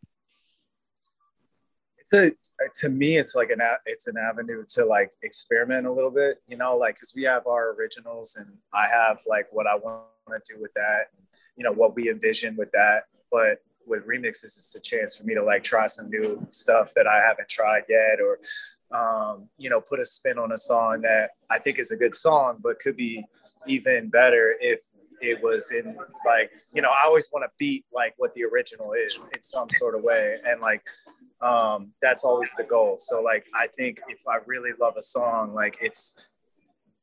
It's 1.99 2.13
a 2.13 2.31
to 2.75 2.89
me 2.89 3.17
it's 3.17 3.35
like 3.35 3.49
an 3.49 3.59
it's 3.85 4.07
an 4.07 4.15
avenue 4.17 4.63
to 4.67 4.85
like 4.85 5.11
experiment 5.21 5.85
a 5.85 5.91
little 5.91 6.09
bit 6.09 6.41
you 6.47 6.57
know 6.57 6.75
like 6.75 6.95
because 6.95 7.13
we 7.15 7.23
have 7.23 7.45
our 7.45 7.73
originals 7.73 8.35
and 8.35 8.47
i 8.73 8.87
have 8.87 9.19
like 9.27 9.47
what 9.51 9.67
i 9.67 9.75
want 9.75 10.05
to 10.29 10.53
do 10.53 10.59
with 10.59 10.73
that 10.73 11.11
you 11.55 11.63
know 11.63 11.71
what 11.71 11.95
we 11.95 12.09
envision 12.09 12.55
with 12.55 12.71
that 12.71 13.03
but 13.31 13.61
with 13.87 14.05
remixes, 14.05 14.43
it's 14.43 14.75
a 14.75 14.79
chance 14.79 15.17
for 15.17 15.23
me 15.23 15.33
to 15.33 15.43
like 15.43 15.63
try 15.63 15.87
some 15.87 16.09
new 16.09 16.45
stuff 16.51 16.93
that 16.95 17.07
I 17.07 17.21
haven't 17.25 17.49
tried 17.49 17.83
yet, 17.89 18.19
or 18.21 18.39
um, 18.91 19.49
you 19.57 19.69
know, 19.69 19.81
put 19.81 19.99
a 19.99 20.05
spin 20.05 20.37
on 20.37 20.51
a 20.51 20.57
song 20.57 21.01
that 21.01 21.31
I 21.49 21.59
think 21.59 21.79
is 21.79 21.91
a 21.91 21.97
good 21.97 22.15
song, 22.15 22.59
but 22.61 22.79
could 22.79 22.95
be 22.95 23.25
even 23.67 24.09
better 24.09 24.55
if 24.59 24.81
it 25.21 25.41
was 25.41 25.71
in 25.71 25.97
like 26.25 26.51
you 26.73 26.81
know 26.81 26.89
I 26.89 27.05
always 27.05 27.29
want 27.33 27.43
to 27.43 27.51
beat 27.57 27.85
like 27.91 28.13
what 28.17 28.33
the 28.33 28.43
original 28.43 28.93
is 28.93 29.27
in 29.35 29.41
some 29.41 29.69
sort 29.71 29.95
of 29.95 30.03
way, 30.03 30.37
and 30.47 30.61
like 30.61 30.83
um, 31.41 31.91
that's 32.01 32.23
always 32.23 32.53
the 32.57 32.63
goal. 32.63 32.95
So 32.99 33.21
like 33.21 33.45
I 33.53 33.67
think 33.67 33.99
if 34.09 34.27
I 34.27 34.37
really 34.45 34.71
love 34.79 34.95
a 34.97 35.01
song, 35.01 35.53
like 35.53 35.77
it's 35.81 36.15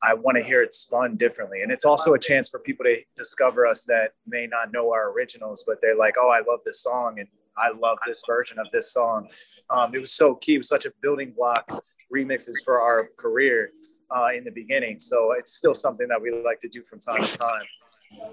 I 0.04 0.14
want 0.14 0.36
to 0.36 0.42
hear 0.42 0.62
it 0.62 0.74
spun 0.74 1.16
differently. 1.16 1.62
And 1.62 1.72
it's 1.72 1.86
also 1.86 2.12
a 2.12 2.18
chance 2.18 2.48
for 2.48 2.58
people 2.60 2.84
to 2.84 2.96
discover 3.16 3.66
us 3.66 3.84
that 3.86 4.12
may 4.26 4.46
not 4.46 4.70
know 4.70 4.92
our 4.92 5.12
originals, 5.12 5.64
but 5.66 5.78
they're 5.80 5.96
like, 5.96 6.14
oh, 6.20 6.28
I 6.28 6.40
love 6.48 6.60
this 6.64 6.82
song 6.82 7.18
and 7.18 7.28
I 7.56 7.70
love 7.70 7.98
this 8.06 8.22
version 8.26 8.58
of 8.58 8.66
this 8.70 8.92
song. 8.92 9.28
Um, 9.70 9.94
it 9.94 10.00
was 10.00 10.12
so 10.12 10.34
key. 10.34 10.56
It 10.56 10.58
was 10.58 10.68
such 10.68 10.84
a 10.84 10.92
building 11.00 11.32
block 11.34 11.70
remixes 12.14 12.56
for 12.64 12.80
our 12.80 13.08
career 13.16 13.70
uh, 14.14 14.28
in 14.36 14.44
the 14.44 14.50
beginning. 14.50 14.98
So 14.98 15.32
it's 15.38 15.54
still 15.54 15.74
something 15.74 16.08
that 16.08 16.20
we 16.20 16.30
like 16.42 16.60
to 16.60 16.68
do 16.68 16.82
from 16.82 16.98
time 16.98 17.24
to 17.24 17.38
time. 17.38 18.30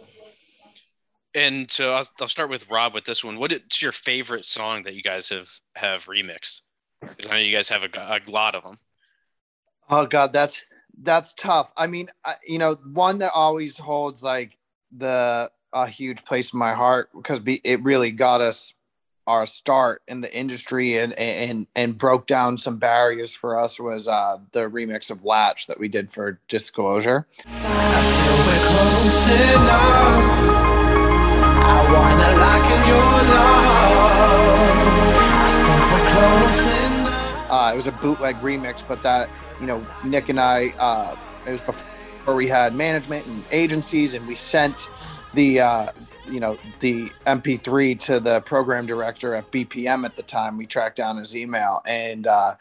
And 1.34 1.72
so 1.72 1.94
I'll, 1.94 2.08
I'll 2.20 2.28
start 2.28 2.50
with 2.50 2.70
Rob 2.70 2.94
with 2.94 3.06
this 3.06 3.24
one. 3.24 3.40
What 3.40 3.54
is 3.54 3.82
your 3.82 3.94
favorite 3.94 4.46
song 4.46 4.84
that 4.84 4.96
you 4.96 5.02
guys 5.02 5.30
have 5.30 5.50
have 5.78 6.06
remixed? 6.06 6.62
Because 7.00 7.30
I 7.30 7.32
know 7.32 7.38
you 7.38 7.56
guys 7.56 7.70
have 7.70 7.84
a, 7.84 7.90
a 7.96 8.20
lot 8.30 8.56
of 8.56 8.64
them. 8.64 8.78
Oh 9.90 10.06
God, 10.06 10.34
that's 10.34 10.62
that's 11.02 11.34
tough. 11.34 11.72
I 11.78 11.88
mean, 11.88 12.10
you 12.46 12.60
know, 12.60 12.76
one 12.94 13.20
that 13.20 13.32
always 13.34 13.78
holds 13.78 14.24
like 14.24 14.58
the 14.96 15.52
a 15.74 15.88
huge 15.88 16.26
place 16.26 16.52
in 16.52 16.60
my 16.60 16.74
heart 16.74 17.10
because 17.16 17.40
it 17.46 17.82
really 17.84 18.12
got 18.12 18.42
us 18.42 18.74
our 19.28 19.46
start 19.46 20.02
in 20.08 20.20
the 20.22 20.36
industry 20.36 20.98
and 20.98 21.14
and 21.14 21.68
and 21.76 21.98
broke 21.98 22.28
down 22.28 22.58
some 22.58 22.78
barriers 22.78 23.34
for 23.34 23.58
us 23.58 23.80
was 23.80 24.08
uh, 24.08 24.38
the 24.52 24.62
remix 24.62 25.12
of 25.12 25.24
Latch 25.24 25.68
that 25.68 25.80
we 25.80 25.88
did 25.88 26.12
for 26.12 26.40
Disclosure. 26.48 27.28
Uh, 37.52 37.72
it 37.74 37.76
was 37.76 37.88
a 37.88 37.92
bootleg 37.92 38.36
remix, 38.38 38.84
but 38.88 39.04
that 39.04 39.30
you 39.62 39.68
know, 39.68 39.86
Nick 40.04 40.30
and 40.30 40.40
I, 40.40 40.70
uh, 40.80 41.16
it 41.46 41.52
was 41.52 41.62
before 41.62 42.36
we 42.36 42.48
had 42.48 42.74
management 42.76 43.26
and 43.28 43.44
agencies, 43.52 44.16
and 44.16 44.28
we 44.28 44.36
sent 44.36 44.90
the, 45.36 45.60
uh, 45.60 45.92
you 46.28 46.40
know, 46.40 46.58
the 46.80 47.10
MP3 47.28 48.00
to 48.02 48.20
the 48.20 48.42
program 48.42 48.88
director 48.88 49.36
at 49.36 49.50
BPM 49.52 50.04
at 50.04 50.16
the 50.16 50.24
time. 50.24 50.58
We 50.58 50.66
tracked 50.66 50.98
down 50.98 51.18
his 51.18 51.36
email, 51.36 51.82
and 51.86 52.26
uh, 52.26 52.56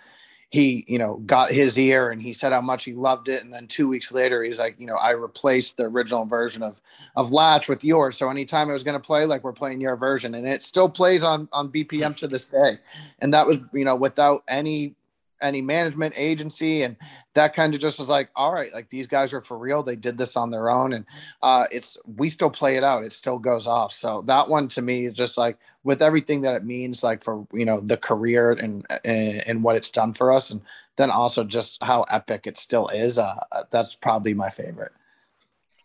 he, 0.51 0.85
you 0.89 0.99
know, 0.99 1.17
got 1.27 1.53
his 1.53 1.79
ear, 1.79 2.11
and 2.11 2.21
he 2.21 2.33
said 2.33 2.53
how 2.53 2.61
much 2.61 2.85
he 2.85 2.93
loved 2.93 3.29
it. 3.29 3.45
And 3.45 3.55
then 3.55 3.69
two 3.69 3.89
weeks 3.89 4.11
later, 4.11 4.43
he's 4.43 4.59
like, 4.59 4.75
you 4.81 4.87
know, 4.87 4.97
I 4.97 5.11
replaced 5.11 5.77
the 5.77 5.85
original 5.85 6.25
version 6.25 6.63
of 6.63 6.81
of 7.15 7.33
Latch 7.33 7.69
with 7.69 7.85
yours. 7.85 8.17
So 8.17 8.29
anytime 8.29 8.69
I 8.69 8.73
was 8.73 8.83
going 8.83 9.01
to 9.01 9.05
play, 9.07 9.25
like 9.27 9.45
we're 9.45 9.53
playing 9.53 9.81
your 9.81 9.97
version, 9.97 10.35
and 10.35 10.47
it 10.47 10.65
still 10.65 10.89
plays 10.89 11.23
on 11.23 11.49
on 11.53 11.71
BPM 11.71 12.17
to 12.17 12.27
this 12.27 12.47
day. 12.47 12.79
And 13.21 13.33
that 13.33 13.47
was, 13.47 13.59
you 13.73 13.85
know, 13.85 13.95
without 13.95 14.43
any 14.49 14.97
any 15.43 15.61
management 15.61 16.15
agency 16.17 16.83
and 16.83 16.97
that 17.35 17.55
kind 17.55 17.75
of 17.75 17.81
just 17.81 17.99
was 17.99 18.09
like 18.09 18.31
all 18.35 18.53
right 18.53 18.73
like 18.73 18.89
these 18.91 19.07
guys 19.07 19.33
are 19.33 19.41
for 19.41 19.57
real 19.59 19.83
they 19.83 19.97
did 19.97 20.19
this 20.19 20.37
on 20.37 20.51
their 20.51 20.71
own 20.71 20.93
and 20.93 21.05
uh 21.43 21.65
it's 21.71 21.97
we 22.17 22.29
still 22.29 22.51
play 22.51 22.77
it 22.77 22.85
out 22.85 23.05
it 23.05 23.13
still 23.13 23.39
goes 23.39 23.67
off. 23.67 23.93
So 23.93 24.23
that 24.27 24.49
one 24.49 24.69
to 24.69 24.83
me 24.83 25.07
is 25.07 25.15
just 25.15 25.37
like 25.39 25.59
with 25.85 26.03
everything 26.03 26.43
that 26.43 26.55
it 26.55 26.65
means 26.65 27.03
like 27.03 27.23
for 27.23 27.47
you 27.53 27.65
know 27.65 27.81
the 27.81 27.97
career 27.97 28.53
and 28.53 28.87
and, 29.05 29.47
and 29.47 29.63
what 29.63 29.77
it's 29.77 29.91
done 29.91 30.13
for 30.13 30.33
us 30.33 30.51
and 30.51 30.61
then 30.97 31.11
also 31.11 31.45
just 31.45 31.83
how 31.83 32.03
epic 32.05 32.47
it 32.47 32.57
still 32.57 32.89
is 32.89 33.19
uh 33.19 33.39
that's 33.71 33.95
probably 33.95 34.35
my 34.35 34.49
favorite. 34.49 34.93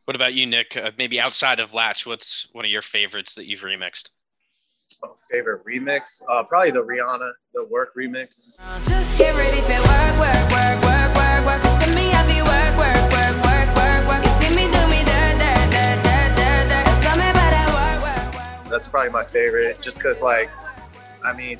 What 0.05 0.15
about 0.15 0.33
you 0.35 0.45
nick? 0.45 0.77
Uh, 0.77 0.91
maybe 0.97 1.19
outside 1.19 1.59
of 1.59 1.74
latch 1.74 2.05
what's 2.05 2.47
one 2.51 2.65
of 2.65 2.71
your 2.71 2.81
favorites 2.81 3.35
that 3.35 3.47
you've 3.47 3.62
remixed 3.62 4.09
favorite 5.29 5.61
remix? 5.65 6.21
Uh, 6.29 6.43
probably 6.43 6.71
the 6.71 6.83
Rihanna, 6.83 7.31
the 7.53 7.65
Work 7.65 7.93
remix. 7.95 8.57
Just 8.87 9.17
get 9.17 9.35
ready 9.35 9.61
for 9.61 9.79
work, 9.81 10.15
work, 10.19 10.51
work, 10.51 10.79
work, 10.83 11.15
work, 11.15 11.45
work. 11.45 11.89
Me 11.95 12.11
work, 12.41 12.73
work, 12.77 13.11
work, 13.11 13.35
work, 13.43 13.67
work, 13.75 14.07
work. 14.07 14.25
You 14.25 14.31
see 14.41 14.55
me 14.55 14.65
do 14.71 14.81
me 14.87 15.01
dirt, 15.03 15.35
dirt, 15.41 15.69
dirt, 15.71 15.99
dirt, 16.05 16.29
dirt, 16.37 16.65
dirt. 16.69 17.03
Tell 17.03 17.17
me 17.17 17.29
about 17.29 17.51
that 17.51 17.69
work, 17.73 17.99
work, 18.03 18.63
work. 18.63 18.69
That's 18.69 18.87
probably 18.87 19.11
my 19.11 19.25
favorite, 19.25 19.81
just 19.81 19.97
because, 19.97 20.21
like, 20.21 20.49
I 21.23 21.33
mean, 21.33 21.59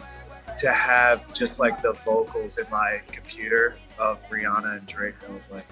to 0.58 0.72
have 0.72 1.34
just 1.34 1.60
like 1.60 1.82
the 1.82 1.94
vocals 2.06 2.58
in 2.58 2.66
my 2.72 3.02
computer 3.12 3.76
of 3.98 4.22
Rihanna 4.30 4.78
and 4.78 4.88
Drake, 4.88 5.16
I 5.28 5.34
was 5.34 5.52
like, 5.52 5.66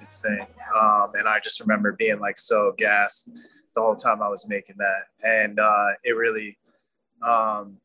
insane. 0.00 0.46
Um, 0.76 1.12
and 1.14 1.28
I 1.28 1.40
just 1.40 1.60
remember 1.60 1.92
being 1.92 2.18
like 2.18 2.38
so 2.38 2.74
gassed 2.76 3.30
the 3.74 3.80
whole 3.80 3.96
time 3.96 4.22
I 4.22 4.28
was 4.28 4.48
making 4.48 4.76
that. 4.78 5.04
And 5.22 5.58
uh, 5.58 5.88
it 6.04 6.12
really, 6.12 6.58
um, 7.22 7.76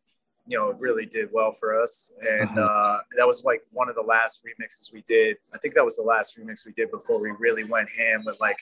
you 0.46 0.58
know, 0.58 0.69
it 0.69 0.77
really 0.79 1.05
did 1.05 1.29
well 1.31 1.51
for 1.51 1.79
us. 1.79 2.12
And 2.22 2.58
uh, 2.58 3.00
that 3.17 3.27
was 3.27 3.43
like 3.43 3.62
one 3.72 3.89
of 3.89 3.96
the 3.96 4.01
last 4.01 4.41
remixes 4.43 4.93
we 4.93 5.03
did. 5.08 5.38
I 5.53 5.58
think 5.58 5.75
that 5.75 5.86
was 5.86 5.98
the 5.98 6.03
last 6.03 6.38
remix 6.38 6.65
we 6.65 6.72
did 6.72 6.91
before 6.91 7.19
we 7.19 7.31
really 7.38 7.63
went 7.63 7.89
ham 7.91 8.24
with 8.25 8.39
like 8.39 8.58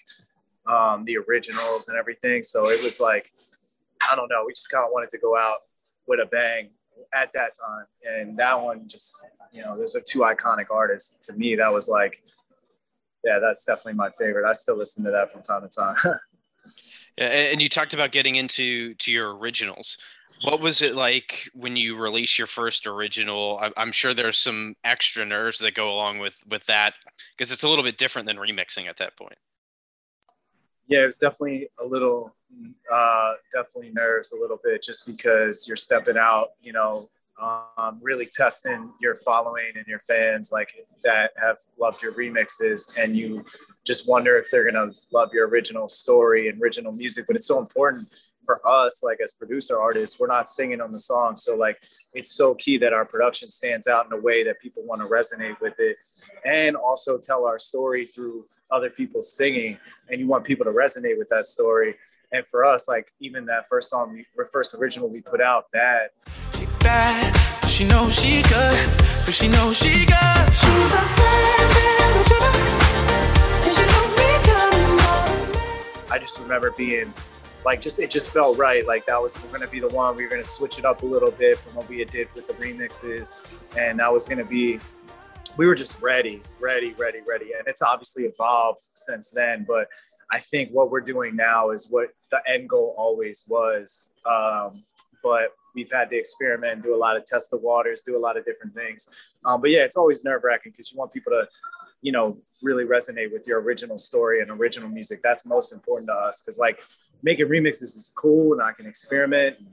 um, 0.66 1.06
the 1.06 1.18
originals 1.18 1.88
and 1.88 1.98
everything. 1.98 2.44
So 2.44 2.70
it 2.70 2.84
was 2.84 3.00
like, 3.00 3.32
I 4.10 4.16
don't 4.16 4.30
know, 4.30 4.44
we 4.46 4.54
just 4.54 4.70
kind 4.70 4.86
of 4.86 4.92
wanted 4.92 5.10
to 5.12 5.18
go 5.18 5.38
out 5.38 5.60
with 6.08 6.20
a 6.20 6.26
bang 6.26 6.70
at 7.14 7.32
that 7.34 7.52
time. 7.54 7.86
And 8.06 8.38
that 8.38 8.62
one 8.62 8.88
just, 8.88 9.26
you 9.52 9.64
know, 9.64 9.78
those 9.78 9.96
are 9.96 10.02
two 10.02 10.20
iconic 10.20 10.68
artists. 10.70 11.18
To 11.28 11.34
me, 11.34 11.56
that 11.56 11.72
was 11.72 11.88
like, 11.88 12.22
yeah, 13.24 13.40
that's 13.40 13.64
definitely 13.66 13.94
my 13.94 14.10
favorite. 14.12 14.48
I 14.48 14.54
still 14.54 14.78
listen 14.78 15.04
to 15.06 15.12
that 15.12 15.32
from 15.32 15.42
time 15.42 15.62
to 15.62 15.70
time. 15.70 15.96
And 17.18 17.62
you 17.62 17.70
talked 17.70 17.94
about 17.94 18.12
getting 18.12 18.36
into 18.36 18.94
to 18.96 19.12
your 19.12 19.36
originals. 19.38 19.98
What 20.44 20.60
was 20.60 20.82
it 20.82 20.96
like 20.96 21.50
when 21.54 21.76
you 21.76 21.98
release 21.98 22.38
your 22.38 22.48
first 22.48 22.86
original? 22.86 23.60
I'm 23.76 23.92
sure 23.92 24.14
there's 24.14 24.38
some 24.38 24.76
extra 24.84 25.26
nerves 25.26 25.60
that 25.60 25.74
go 25.74 25.92
along 25.92 26.20
with 26.20 26.38
with 26.48 26.66
that 26.66 26.94
because 27.36 27.52
it's 27.52 27.64
a 27.64 27.70
little 27.70 27.84
bit 27.84 27.98
different 27.98 28.28
than 28.28 28.38
remixing 28.38 28.88
at 28.88 28.98
that 28.98 29.16
point. 29.18 29.38
yeah, 30.88 31.04
it 31.04 31.06
was 31.06 31.18
definitely 31.18 31.68
a 31.80 31.86
little, 31.86 32.34
uh, 32.92 33.34
definitely 33.54 33.92
nerves 33.92 34.32
a 34.32 34.40
little 34.40 34.60
bit 34.64 34.82
just 34.82 35.06
because 35.06 35.66
you're 35.68 35.78
stepping 35.78 36.18
out, 36.18 36.50
you 36.62 36.74
know, 36.74 37.10
um, 37.40 38.00
really 38.02 38.26
testing 38.26 38.92
your 39.00 39.16
following 39.16 39.72
and 39.76 39.86
your 39.86 40.00
fans 40.00 40.52
like 40.52 40.70
that 41.04 41.32
have 41.42 41.58
loved 41.80 42.02
your 42.02 42.14
remixes 42.14 42.98
and 42.98 43.16
you 43.16 43.46
just 43.86 44.08
wonder 44.08 44.38
if 44.38 44.48
they're 44.52 44.70
to 44.72 44.92
love 45.14 45.30
your 45.34 45.48
original 45.48 45.88
story 45.88 46.48
and 46.48 46.62
original 46.62 46.92
music. 46.92 47.26
But 47.28 47.36
it's 47.36 47.46
so 47.46 47.60
important 47.60 48.08
for 48.44 48.66
us, 48.68 49.04
like 49.04 49.20
as 49.22 49.32
producer 49.34 49.80
artists, 49.80 50.20
we're 50.20 50.28
not 50.28 50.50
singing 50.50 50.82
on 50.82 50.92
the 50.92 51.00
song. 51.00 51.36
So 51.36 51.56
like, 51.56 51.82
it's 52.14 52.32
so 52.32 52.56
key 52.56 52.78
that 52.78 52.94
our 52.94 53.06
production 53.06 53.52
stands 53.52 53.88
out 53.88 54.06
in 54.08 54.14
a 54.14 54.22
way 54.22 54.44
that 54.44 54.60
people 54.60 54.84
want 54.84 55.02
to 55.02 55.08
resonate 55.08 55.60
with 55.62 55.80
it 55.80 55.98
and 56.46 56.76
also 56.76 57.18
tell 57.18 57.46
our 57.46 57.60
story 57.60 58.06
through 58.06 58.46
other 58.72 58.90
people 58.90 59.22
singing 59.22 59.78
and 60.10 60.20
you 60.20 60.28
want 60.28 60.44
people 60.44 60.66
to 60.66 60.72
resonate 60.72 61.18
with 61.18 61.30
that 61.30 61.46
story 61.46 61.96
and 62.34 62.46
for 62.46 62.66
us 62.66 62.88
like 62.88 63.14
even 63.22 63.46
that 63.46 63.66
first 63.70 63.90
song 63.90 64.14
we 64.14 64.26
first 64.52 64.76
original 64.76 65.10
we 65.10 65.22
put 65.22 65.42
out 65.42 65.68
that 65.72 66.12
bad, 66.88 67.34
but 67.62 67.70
she 67.70 67.84
knows 67.84 68.18
she 68.18 68.42
good, 68.44 68.90
but 69.26 69.34
she 69.34 69.50
knows 69.50 69.78
she 69.78 70.06
good. 70.06 70.54
She's 70.56 70.94
a 70.94 71.04
bad 71.20 71.66
little 71.76 72.24
and 73.66 73.74
she 73.76 73.84
don't 73.92 74.12
need 74.16 74.42
i 76.10 76.18
just 76.18 76.40
remember 76.40 76.72
being 76.72 77.14
like 77.66 77.82
just 77.82 78.00
it 78.00 78.10
just 78.10 78.30
felt 78.30 78.58
right. 78.58 78.88
Like 78.88 79.06
that 79.08 79.22
was 79.22 79.38
going 79.38 79.60
to 79.60 79.68
be 79.68 79.82
the 79.82 79.90
one. 79.90 80.16
We 80.16 80.24
were 80.24 80.30
going 80.30 80.42
to 80.42 80.48
switch 80.48 80.80
it 80.80 80.86
up 80.86 81.04
a 81.04 81.06
little 81.06 81.32
bit 81.32 81.58
from 81.58 81.76
what 81.76 81.90
we 81.90 82.00
had 82.00 82.10
did 82.10 82.30
with 82.34 82.48
the 82.48 82.54
remixes. 82.54 83.34
And 83.78 84.00
that 84.00 84.14
was 84.14 84.26
going 84.26 84.38
to 84.38 84.46
be 84.46 84.80
we 85.58 85.68
were 85.68 85.76
just 85.76 86.02
ready 86.02 86.42
ready 86.62 86.94
ready 86.94 87.20
ready. 87.28 87.52
And 87.52 87.68
it's 87.68 87.82
obviously 87.82 88.24
evolved 88.24 88.88
since 88.94 89.32
then. 89.32 89.66
But 89.68 89.90
i 90.32 90.40
think 90.40 90.70
what 90.72 90.90
we're 90.92 91.02
doing 91.02 91.36
now 91.36 91.72
is 91.72 91.88
what 91.90 92.10
the 92.32 92.42
end 92.48 92.70
goal 92.70 92.96
always 92.98 93.44
was. 93.46 94.08
Um, 94.26 94.82
but 95.22 95.50
we've 95.78 95.92
had 95.92 96.10
to 96.10 96.18
experiment 96.18 96.84
do 96.84 96.94
a 96.94 97.02
lot 97.06 97.16
of 97.16 97.24
test 97.26 97.52
the 97.52 97.58
waters 97.58 98.04
do 98.04 98.18
a 98.18 98.24
lot 98.28 98.36
of 98.36 98.44
different 98.44 98.74
things. 98.74 99.08
Um, 99.46 99.62
but 99.62 99.70
yeah 99.70 99.84
it's 99.84 99.98
always 99.98 100.24
nerve-wracking 100.24 100.72
because 100.72 100.92
you 100.92 100.98
want 100.98 101.14
people 101.14 101.32
to 101.32 101.48
you 102.02 102.12
know 102.12 102.38
really 102.62 102.86
resonate 102.86 103.32
with 103.32 103.48
your 103.48 103.62
original 103.62 103.98
story 103.98 104.42
and 104.42 104.50
original 104.52 104.90
music. 104.90 105.22
That's 105.22 105.46
most 105.46 105.72
important 105.72 106.10
to 106.10 106.16
us 106.16 106.42
because 106.42 106.58
like 106.60 106.78
making 107.24 107.48
remixes 107.48 107.96
is 108.02 108.14
cool 108.16 108.54
and 108.54 108.62
i 108.62 108.72
can 108.72 108.86
experiment 108.86 109.58
and 109.60 109.70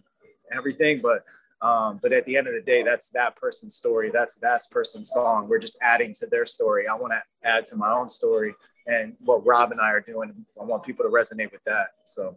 everything 0.52 1.00
but 1.02 1.24
um, 1.64 1.98
but 2.02 2.12
at 2.12 2.26
the 2.26 2.36
end 2.36 2.46
of 2.46 2.52
the 2.52 2.60
day 2.60 2.82
that's 2.82 3.08
that 3.10 3.36
person's 3.36 3.74
story. 3.74 4.10
That's 4.10 4.34
that 4.40 4.60
person's 4.70 5.10
song. 5.10 5.48
We're 5.48 5.58
just 5.58 5.78
adding 5.80 6.12
to 6.20 6.26
their 6.26 6.44
story. 6.44 6.86
I 6.86 6.94
want 6.94 7.14
to 7.14 7.22
add 7.48 7.64
to 7.66 7.76
my 7.76 7.90
own 7.90 8.06
story 8.06 8.54
and 8.86 9.16
what 9.24 9.46
rob 9.46 9.72
and 9.72 9.80
i 9.80 9.90
are 9.90 10.00
doing. 10.00 10.44
I 10.60 10.64
want 10.64 10.82
people 10.82 11.06
to 11.06 11.10
resonate 11.10 11.52
with 11.52 11.64
that 11.64 11.88
so. 12.04 12.36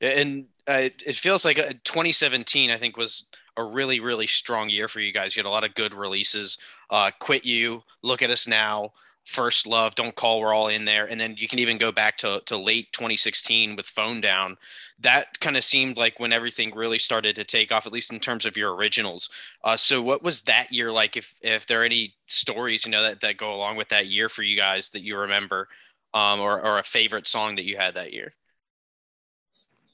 And 0.00 0.46
uh, 0.68 0.72
it, 0.72 1.02
it 1.06 1.16
feels 1.16 1.44
like 1.44 1.58
uh, 1.58 1.72
2017, 1.84 2.70
I 2.70 2.76
think, 2.76 2.96
was 2.96 3.26
a 3.56 3.64
really, 3.64 4.00
really 4.00 4.26
strong 4.26 4.70
year 4.70 4.88
for 4.88 5.00
you 5.00 5.12
guys. 5.12 5.34
You 5.34 5.40
had 5.40 5.48
a 5.48 5.50
lot 5.50 5.64
of 5.64 5.74
good 5.74 5.94
releases. 5.94 6.58
Uh, 6.90 7.10
Quit 7.20 7.44
You, 7.44 7.82
Look 8.02 8.22
at 8.22 8.30
Us 8.30 8.46
Now, 8.46 8.92
First 9.24 9.66
Love, 9.66 9.94
Don't 9.94 10.14
Call, 10.14 10.40
We're 10.40 10.54
All 10.54 10.68
in 10.68 10.84
there. 10.84 11.06
And 11.06 11.20
then 11.20 11.34
you 11.36 11.48
can 11.48 11.58
even 11.58 11.78
go 11.78 11.92
back 11.92 12.16
to, 12.18 12.40
to 12.46 12.56
late 12.56 12.92
2016 12.92 13.76
with 13.76 13.86
Phone 13.86 14.20
Down. 14.20 14.56
That 15.00 15.38
kind 15.40 15.56
of 15.56 15.64
seemed 15.64 15.96
like 15.96 16.18
when 16.18 16.32
everything 16.32 16.74
really 16.74 16.98
started 16.98 17.36
to 17.36 17.44
take 17.44 17.72
off, 17.72 17.86
at 17.86 17.92
least 17.92 18.12
in 18.12 18.20
terms 18.20 18.46
of 18.46 18.56
your 18.56 18.74
originals. 18.74 19.28
Uh, 19.64 19.76
so, 19.76 20.00
what 20.00 20.22
was 20.22 20.42
that 20.42 20.72
year 20.72 20.90
like? 20.90 21.16
If, 21.16 21.38
if 21.42 21.66
there 21.66 21.82
are 21.82 21.84
any 21.84 22.14
stories, 22.28 22.86
you 22.86 22.92
know, 22.92 23.02
that, 23.02 23.20
that 23.20 23.36
go 23.36 23.54
along 23.54 23.76
with 23.76 23.88
that 23.88 24.06
year 24.06 24.28
for 24.28 24.42
you 24.42 24.56
guys 24.56 24.90
that 24.90 25.02
you 25.02 25.18
remember, 25.18 25.68
um, 26.14 26.40
or, 26.40 26.60
or 26.62 26.78
a 26.78 26.84
favorite 26.84 27.26
song 27.26 27.56
that 27.56 27.64
you 27.64 27.76
had 27.76 27.94
that 27.94 28.12
year? 28.12 28.32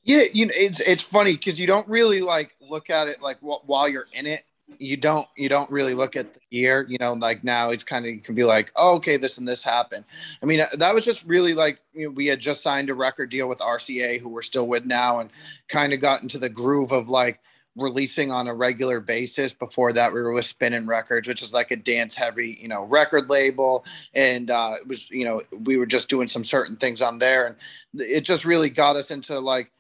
Yeah, 0.09 0.23
you 0.33 0.47
know, 0.47 0.53
it's 0.57 0.81
it's 0.81 1.03
funny 1.03 1.35
because 1.35 1.61
you 1.61 1.67
don't 1.67 1.87
really 1.87 2.23
like 2.23 2.57
look 2.63 2.89
at 2.89 3.09
it 3.09 3.21
like 3.21 3.39
wh- 3.41 3.69
while 3.69 3.87
you're 3.87 4.07
in 4.15 4.25
it. 4.27 4.45
You 4.79 4.97
don't 4.97 5.29
you 5.37 5.51
don't 5.51 5.71
really 5.71 5.93
look 5.93 6.17
at 6.17 6.33
the 6.33 6.41
year. 6.49 6.87
You 6.89 6.97
know, 6.99 7.13
like 7.13 7.45
now 7.45 7.69
it's 7.69 7.85
kind 7.85 8.07
of 8.07 8.13
you 8.13 8.21
can 8.21 8.35
be 8.35 8.45
like, 8.45 8.73
oh, 8.75 8.95
okay, 8.97 9.19
this 9.19 9.37
and 9.37 9.47
this 9.47 9.63
happened. 9.63 10.07
I 10.43 10.47
mean, 10.47 10.61
uh, 10.61 10.69
that 10.79 10.95
was 10.95 11.05
just 11.05 11.27
really 11.27 11.53
like 11.53 11.81
you 11.93 12.07
know, 12.07 12.11
we 12.13 12.25
had 12.25 12.41
just 12.41 12.63
signed 12.63 12.89
a 12.89 12.95
record 12.95 13.29
deal 13.29 13.51
with 13.51 13.59
RCA, 13.59 14.19
who 14.19 14.31
we're 14.31 14.41
still 14.41 14.67
with 14.67 14.87
now, 14.87 15.21
and 15.21 15.29
kind 15.69 15.93
of 15.93 16.01
got 16.01 16.23
into 16.23 16.39
the 16.39 16.49
groove 16.49 16.91
of 16.91 17.11
like 17.11 17.41
releasing 17.77 18.33
on 18.33 18.49
a 18.49 18.55
regular 18.55 19.01
basis. 19.01 19.53
Before 19.53 19.93
that, 19.93 20.11
we 20.15 20.23
were 20.23 20.33
with 20.33 20.47
Spinnin' 20.47 20.87
Records, 20.87 21.29
which 21.29 21.43
is 21.43 21.53
like 21.53 21.71
a 21.71 21.77
dance 21.77 22.15
heavy, 22.15 22.59
you 22.63 22.69
know, 22.69 22.85
record 22.85 23.29
label, 23.29 23.85
and 24.15 24.51
uh, 24.51 24.77
it 24.81 24.89
was 24.89 25.11
you 25.11 25.27
know 25.27 25.43
we 25.65 25.77
were 25.77 25.85
just 25.85 26.09
doing 26.09 26.29
some 26.29 26.45
certain 26.45 26.77
things 26.77 27.03
on 27.03 27.19
there, 27.19 27.47
and 27.47 27.57
it 28.01 28.23
just 28.23 28.47
really 28.47 28.71
got 28.71 28.97
us 28.97 29.11
into 29.11 29.39
like 29.39 29.71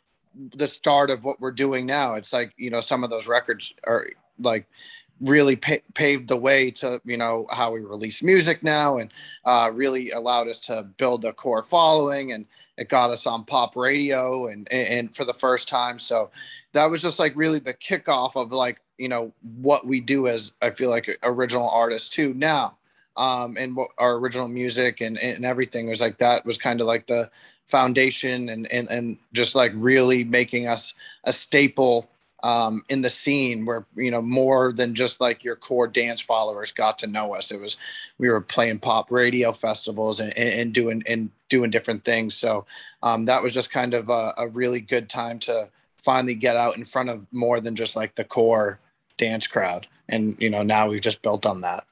the 0.54 0.66
start 0.66 1.10
of 1.10 1.24
what 1.24 1.40
we're 1.40 1.50
doing 1.50 1.86
now. 1.86 2.14
It's 2.14 2.32
like, 2.32 2.52
you 2.56 2.70
know, 2.70 2.80
some 2.80 3.04
of 3.04 3.10
those 3.10 3.26
records 3.26 3.72
are 3.84 4.08
like 4.38 4.66
really 5.20 5.56
pa- 5.56 5.84
paved 5.94 6.28
the 6.28 6.36
way 6.36 6.70
to, 6.70 7.00
you 7.04 7.16
know, 7.16 7.46
how 7.50 7.72
we 7.72 7.80
release 7.80 8.22
music 8.22 8.62
now 8.62 8.98
and 8.98 9.12
uh, 9.44 9.70
really 9.74 10.10
allowed 10.12 10.48
us 10.48 10.60
to 10.60 10.84
build 10.96 11.24
a 11.24 11.32
core 11.32 11.62
following 11.62 12.32
and 12.32 12.46
it 12.76 12.88
got 12.88 13.10
us 13.10 13.26
on 13.26 13.44
pop 13.44 13.74
radio 13.74 14.46
and, 14.46 14.72
and 14.72 15.14
for 15.14 15.24
the 15.24 15.34
first 15.34 15.68
time. 15.68 15.98
So 15.98 16.30
that 16.72 16.86
was 16.86 17.02
just 17.02 17.18
like 17.18 17.34
really 17.34 17.58
the 17.58 17.74
kickoff 17.74 18.36
of 18.36 18.52
like, 18.52 18.80
you 18.98 19.08
know, 19.08 19.32
what 19.42 19.86
we 19.86 20.00
do 20.00 20.28
as 20.28 20.52
I 20.62 20.70
feel 20.70 20.90
like 20.90 21.18
original 21.24 21.68
artists 21.68 22.08
too 22.08 22.32
now. 22.34 22.76
Um, 23.16 23.56
and 23.58 23.74
what 23.74 23.90
our 23.98 24.14
original 24.14 24.46
music 24.46 25.00
and, 25.00 25.18
and 25.18 25.44
everything 25.44 25.88
was 25.88 26.00
like 26.00 26.18
that 26.18 26.46
was 26.46 26.56
kind 26.56 26.80
of 26.80 26.86
like 26.86 27.08
the 27.08 27.28
foundation 27.68 28.48
and, 28.48 28.70
and 28.72 28.88
and 28.88 29.18
just 29.34 29.54
like 29.54 29.72
really 29.74 30.24
making 30.24 30.66
us 30.66 30.94
a 31.24 31.32
staple 31.32 32.08
um, 32.42 32.82
in 32.88 33.02
the 33.02 33.10
scene 33.10 33.66
where 33.66 33.84
you 33.94 34.10
know 34.10 34.22
more 34.22 34.72
than 34.72 34.94
just 34.94 35.20
like 35.20 35.44
your 35.44 35.54
core 35.54 35.86
dance 35.86 36.20
followers 36.20 36.72
got 36.72 36.98
to 37.00 37.06
know 37.06 37.34
us. 37.34 37.50
It 37.50 37.60
was 37.60 37.76
we 38.16 38.30
were 38.30 38.40
playing 38.40 38.78
pop 38.78 39.12
radio 39.12 39.52
festivals 39.52 40.18
and, 40.18 40.36
and, 40.36 40.72
doing 40.72 41.02
and 41.06 41.30
doing 41.48 41.70
different 41.70 42.04
things. 42.04 42.34
So 42.34 42.64
um, 43.02 43.26
that 43.26 43.42
was 43.42 43.52
just 43.52 43.70
kind 43.70 43.92
of 43.92 44.08
a, 44.08 44.32
a 44.38 44.48
really 44.48 44.80
good 44.80 45.08
time 45.08 45.38
to 45.40 45.68
finally 45.98 46.34
get 46.34 46.56
out 46.56 46.76
in 46.76 46.84
front 46.84 47.10
of 47.10 47.26
more 47.32 47.60
than 47.60 47.74
just 47.74 47.96
like 47.96 48.14
the 48.14 48.24
core 48.24 48.78
dance 49.18 49.46
crowd. 49.46 49.86
And 50.08 50.36
you 50.40 50.48
know 50.48 50.62
now 50.62 50.88
we've 50.88 51.00
just 51.02 51.20
built 51.22 51.44
on 51.44 51.60
that 51.62 51.87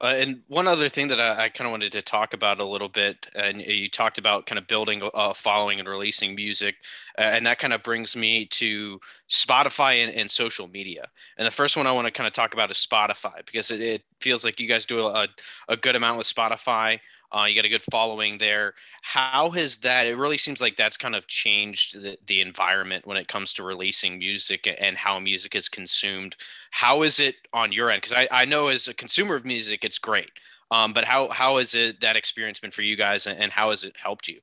Uh, 0.00 0.14
and 0.16 0.42
one 0.46 0.68
other 0.68 0.88
thing 0.88 1.08
that 1.08 1.20
I, 1.20 1.44
I 1.44 1.48
kind 1.48 1.66
of 1.66 1.72
wanted 1.72 1.92
to 1.92 2.02
talk 2.02 2.32
about 2.32 2.60
a 2.60 2.64
little 2.64 2.88
bit, 2.88 3.26
and 3.34 3.60
you 3.60 3.88
talked 3.88 4.18
about 4.18 4.46
kind 4.46 4.58
of 4.58 4.66
building 4.68 5.02
a- 5.02 5.06
a 5.06 5.34
following 5.34 5.80
and 5.80 5.88
releasing 5.88 6.34
music, 6.36 6.76
uh, 7.18 7.22
and 7.22 7.44
that 7.46 7.58
kind 7.58 7.72
of 7.72 7.82
brings 7.82 8.14
me 8.16 8.46
to 8.46 9.00
Spotify 9.28 10.04
and, 10.04 10.14
and 10.14 10.30
social 10.30 10.68
media. 10.68 11.08
And 11.36 11.46
the 11.46 11.50
first 11.50 11.76
one 11.76 11.86
I 11.86 11.92
want 11.92 12.06
to 12.06 12.12
kind 12.12 12.28
of 12.28 12.32
talk 12.32 12.54
about 12.54 12.70
is 12.70 12.76
Spotify 12.76 13.44
because 13.44 13.70
it, 13.72 13.80
it 13.80 14.02
feels 14.20 14.44
like 14.44 14.60
you 14.60 14.68
guys 14.68 14.86
do 14.86 15.06
a, 15.06 15.26
a 15.68 15.76
good 15.76 15.96
amount 15.96 16.18
with 16.18 16.32
Spotify. 16.32 17.00
Uh, 17.30 17.44
you 17.44 17.54
got 17.54 17.64
a 17.64 17.68
good 17.68 17.82
following 17.82 18.38
there. 18.38 18.74
How 19.02 19.50
has 19.50 19.78
that? 19.78 20.06
It 20.06 20.16
really 20.16 20.38
seems 20.38 20.60
like 20.60 20.76
that's 20.76 20.96
kind 20.96 21.14
of 21.14 21.26
changed 21.26 22.00
the, 22.00 22.16
the 22.26 22.40
environment 22.40 23.06
when 23.06 23.16
it 23.16 23.28
comes 23.28 23.52
to 23.54 23.62
releasing 23.62 24.18
music 24.18 24.68
and 24.80 24.96
how 24.96 25.18
music 25.18 25.54
is 25.54 25.68
consumed. 25.68 26.36
How 26.70 27.02
is 27.02 27.20
it 27.20 27.36
on 27.52 27.72
your 27.72 27.90
end? 27.90 28.02
Because 28.02 28.16
I, 28.16 28.28
I 28.30 28.44
know 28.44 28.68
as 28.68 28.88
a 28.88 28.94
consumer 28.94 29.34
of 29.34 29.44
music, 29.44 29.84
it's 29.84 29.98
great. 29.98 30.30
Um, 30.70 30.92
but 30.92 31.04
how 31.04 31.28
how 31.28 31.58
has 31.58 31.74
it 31.74 32.00
that 32.00 32.16
experience 32.16 32.60
been 32.60 32.70
for 32.70 32.82
you 32.82 32.94
guys, 32.94 33.26
and, 33.26 33.50
how 33.50 33.70
has 33.70 33.84
it 33.84 33.94
helped 34.02 34.28
you? 34.28 34.40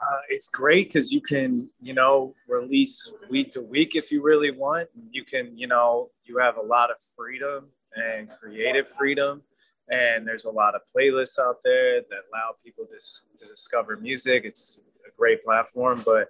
uh, 0.00 0.20
it's 0.28 0.48
great 0.48 0.88
because 0.88 1.10
you 1.10 1.20
can 1.20 1.70
you 1.80 1.94
know 1.94 2.34
release 2.48 3.12
week 3.28 3.50
to 3.50 3.60
week 3.60 3.96
if 3.96 4.12
you 4.12 4.22
really 4.22 4.50
want 4.50 4.88
you 5.10 5.24
can 5.24 5.56
you 5.56 5.66
know 5.66 6.10
you 6.24 6.38
have 6.38 6.56
a 6.56 6.62
lot 6.62 6.90
of 6.90 6.96
freedom 7.16 7.66
and 7.96 8.28
creative 8.40 8.88
freedom 8.88 9.42
and 9.90 10.26
there's 10.26 10.44
a 10.44 10.50
lot 10.50 10.74
of 10.74 10.82
playlists 10.94 11.38
out 11.38 11.56
there 11.64 12.00
that 12.00 12.20
allow 12.32 12.54
people 12.64 12.86
to, 12.86 12.98
to 13.36 13.46
discover 13.46 13.96
music. 13.96 14.42
It's 14.44 14.80
a 15.06 15.10
great 15.16 15.44
platform, 15.44 16.02
but 16.04 16.28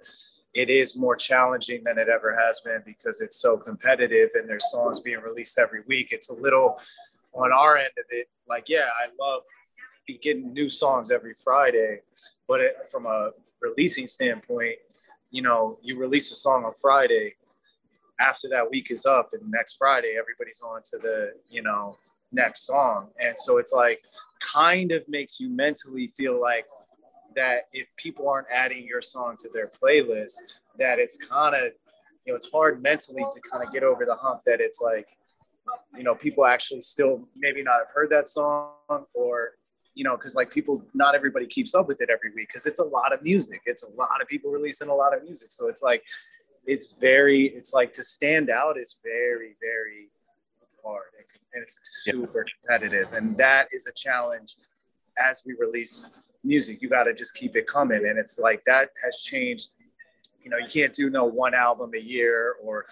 it 0.55 0.71
is 0.71 0.97
more 0.97 1.17
challenging 1.17 1.85
than 1.85 1.99
it 1.99 2.09
ever 2.09 2.37
has 2.37 2.61
been 2.61 2.83
because 2.85 3.21
it's 3.21 3.41
so 3.41 3.57
competitive 3.57 4.31
and 4.35 4.49
there's 4.49 4.71
songs 4.71 5.01
being 5.01 5.21
released 5.21 5.59
every 5.59 5.81
week. 5.87 6.09
It's 6.13 6.31
a 6.31 6.35
little 6.35 6.81
on 7.35 7.53
our 7.53 7.77
end 7.77 7.91
of 7.99 8.05
it, 8.11 8.29
like, 8.49 8.69
yeah, 8.69 8.89
I 8.99 9.09
love 9.21 9.43
getting 10.23 10.53
new 10.53 10.71
songs 10.71 11.11
every 11.11 11.35
Friday, 11.35 12.01
but 12.49 12.61
it, 12.61 12.77
from 12.91 13.07
a 13.07 13.31
releasing 13.61 14.07
standpoint, 14.07 14.77
you 15.31 15.43
know, 15.43 15.79
you 15.83 15.99
release 15.99 16.33
a 16.33 16.35
song 16.35 16.65
on 16.65 16.73
Friday, 16.81 17.35
after 18.19 18.49
that 18.49 18.71
week 18.71 18.91
is 18.91 19.07
up 19.07 19.31
and 19.33 19.43
next 19.51 19.77
Friday, 19.77 20.17
everybody's 20.19 20.61
on 20.63 20.81
to 20.83 20.99
the, 20.99 21.33
you 21.49 21.63
know, 21.63 21.97
next 22.33 22.67
song. 22.67 23.09
And 23.21 23.37
so 23.37 23.59
it's 23.59 23.73
like 23.73 24.03
kind 24.41 24.93
of 24.93 25.09
makes 25.09 25.41
you 25.41 25.49
mentally 25.49 26.13
feel 26.17 26.41
like 26.41 26.67
that 27.35 27.69
if 27.73 27.89
people 27.97 28.29
aren't 28.29 28.49
adding 28.53 28.87
your 28.87 29.01
song 29.01 29.37
to 29.41 29.49
their 29.53 29.69
playlist, 29.69 30.35
that 30.79 30.99
it's 30.99 31.17
kind 31.17 31.55
of, 31.55 31.73
you 32.25 32.33
know, 32.33 32.37
it's 32.37 32.51
hard 32.51 32.83
mentally 32.83 33.25
to 33.33 33.41
kind 33.51 33.65
of 33.65 33.73
get 33.73 33.83
over 33.83 34.05
the 34.05 34.15
hump 34.15 34.43
that 34.47 34.61
it's 34.61 34.81
like, 34.81 35.09
you 35.97 36.03
know, 36.03 36.15
people 36.15 36.47
actually 36.47 36.81
still 36.81 37.27
maybe 37.37 37.63
not 37.63 37.79
have 37.79 37.89
heard 37.95 38.11
that 38.11 38.29
song 38.29 38.73
or, 39.15 39.53
you 39.95 40.05
know, 40.05 40.17
because 40.17 40.35
like 40.35 40.51
people, 40.51 40.85
not 40.95 41.15
everybody 41.15 41.47
keeps 41.47 41.75
up 41.75 41.89
with 41.89 42.01
it 42.01 42.11
every 42.11 42.31
week 42.35 42.49
because 42.49 42.67
it's 42.67 42.81
a 42.81 42.85
lot 42.85 43.13
of 43.13 43.23
music. 43.23 43.63
It's 43.67 43.83
a 43.83 43.91
lot 43.91 44.21
of 44.23 44.29
people 44.29 44.51
releasing 44.51 44.89
a 44.89 44.95
lot 44.95 45.17
of 45.17 45.23
music. 45.23 45.53
So 45.53 45.69
it's 45.69 45.83
like, 45.83 46.05
it's 46.67 46.95
very, 47.01 47.45
it's 47.45 47.73
like 47.73 47.93
to 47.95 48.03
stand 48.03 48.51
out 48.51 48.79
is 48.79 48.99
very, 49.03 49.57
very 49.61 50.11
hard 50.85 51.09
and 51.55 51.63
it's 51.63 51.81
super 51.83 52.45
competitive. 52.61 53.13
And 53.13 53.37
that 53.39 53.69
is 53.73 53.87
a 53.87 53.93
challenge 53.93 54.57
as 55.19 55.43
we 55.47 55.55
release 55.59 56.09
music. 56.45 56.83
You 56.83 56.89
got 56.89 57.05
to 57.05 57.15
just 57.15 57.35
keep 57.35 57.57
it 57.57 57.67
coming. 57.67 58.07
And 58.09 58.19
it's 58.19 58.39
like 58.39 58.63
that 58.67 58.91
has 59.05 59.21
changed. 59.23 59.71
You 60.43 60.51
know, 60.51 60.57
you 60.59 60.69
can't 60.69 60.95
do 60.95 61.11
no 61.11 61.25
one 61.25 61.55
album 61.55 61.91
a 61.95 62.01
year 62.01 62.55
or 62.63 62.87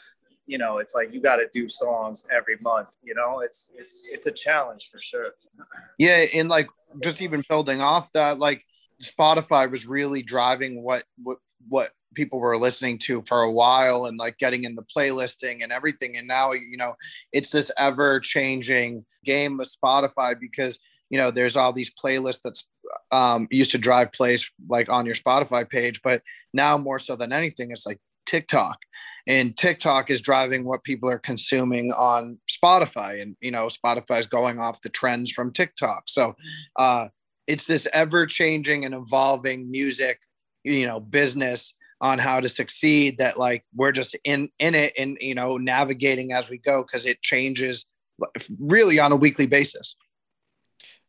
you 0.46 0.58
know 0.58 0.78
it's 0.78 0.94
like 0.94 1.12
you 1.12 1.20
got 1.20 1.36
to 1.36 1.48
do 1.52 1.68
songs 1.68 2.26
every 2.30 2.56
month 2.60 2.88
you 3.02 3.14
know 3.14 3.40
it's 3.40 3.72
it's 3.76 4.04
it's 4.10 4.26
a 4.26 4.32
challenge 4.32 4.88
for 4.90 5.00
sure 5.00 5.30
yeah 5.98 6.24
and 6.34 6.48
like 6.48 6.68
just 7.02 7.20
even 7.20 7.44
building 7.48 7.80
off 7.80 8.10
that 8.12 8.38
like 8.38 8.64
spotify 9.02 9.70
was 9.70 9.86
really 9.86 10.22
driving 10.22 10.82
what 10.82 11.04
what 11.22 11.38
what 11.68 11.90
people 12.16 12.40
were 12.40 12.58
listening 12.58 12.98
to 12.98 13.22
for 13.28 13.42
a 13.42 13.52
while 13.52 14.06
and 14.06 14.18
like 14.18 14.38
getting 14.38 14.64
in 14.64 14.74
the 14.74 14.84
playlisting 14.96 15.62
and 15.62 15.70
everything. 15.70 16.16
And 16.16 16.26
now, 16.26 16.52
you 16.52 16.76
know, 16.76 16.94
it's 17.32 17.50
this 17.50 17.70
ever 17.78 18.18
changing 18.18 19.04
game 19.24 19.58
with 19.58 19.72
Spotify 19.72 20.34
because, 20.40 20.78
you 21.10 21.18
know, 21.18 21.30
there's 21.30 21.56
all 21.56 21.72
these 21.72 21.92
playlists 21.94 22.40
that's 22.42 22.66
um, 23.12 23.46
used 23.50 23.70
to 23.72 23.78
drive 23.78 24.12
plays 24.12 24.50
like 24.68 24.88
on 24.88 25.06
your 25.06 25.14
Spotify 25.14 25.68
page, 25.68 26.00
but 26.02 26.22
now 26.52 26.76
more 26.76 26.98
so 26.98 27.14
than 27.14 27.32
anything, 27.32 27.70
it's 27.70 27.86
like 27.86 28.00
TikTok. 28.24 28.78
And 29.28 29.56
TikTok 29.56 30.10
is 30.10 30.20
driving 30.20 30.64
what 30.64 30.82
people 30.82 31.08
are 31.08 31.18
consuming 31.18 31.92
on 31.92 32.38
Spotify. 32.50 33.22
And 33.22 33.36
you 33.40 33.52
know 33.52 33.66
Spotify 33.66 34.18
is 34.18 34.26
going 34.26 34.58
off 34.58 34.80
the 34.80 34.88
trends 34.88 35.30
from 35.30 35.52
TikTok. 35.52 36.04
So 36.08 36.34
uh 36.76 37.08
it's 37.46 37.66
this 37.66 37.86
ever 37.92 38.26
changing 38.26 38.84
and 38.84 38.94
evolving 38.94 39.70
music 39.70 40.18
you 40.64 40.86
know 40.86 41.00
business 41.00 41.74
on 42.00 42.18
how 42.18 42.40
to 42.40 42.48
succeed 42.48 43.18
that 43.18 43.38
like 43.38 43.64
we're 43.74 43.92
just 43.92 44.16
in 44.24 44.48
in 44.58 44.74
it 44.74 44.92
and 44.98 45.16
you 45.20 45.34
know 45.34 45.56
navigating 45.56 46.32
as 46.32 46.50
we 46.50 46.58
go 46.58 46.82
because 46.82 47.06
it 47.06 47.22
changes 47.22 47.86
really 48.58 48.98
on 48.98 49.12
a 49.12 49.16
weekly 49.16 49.46
basis 49.46 49.96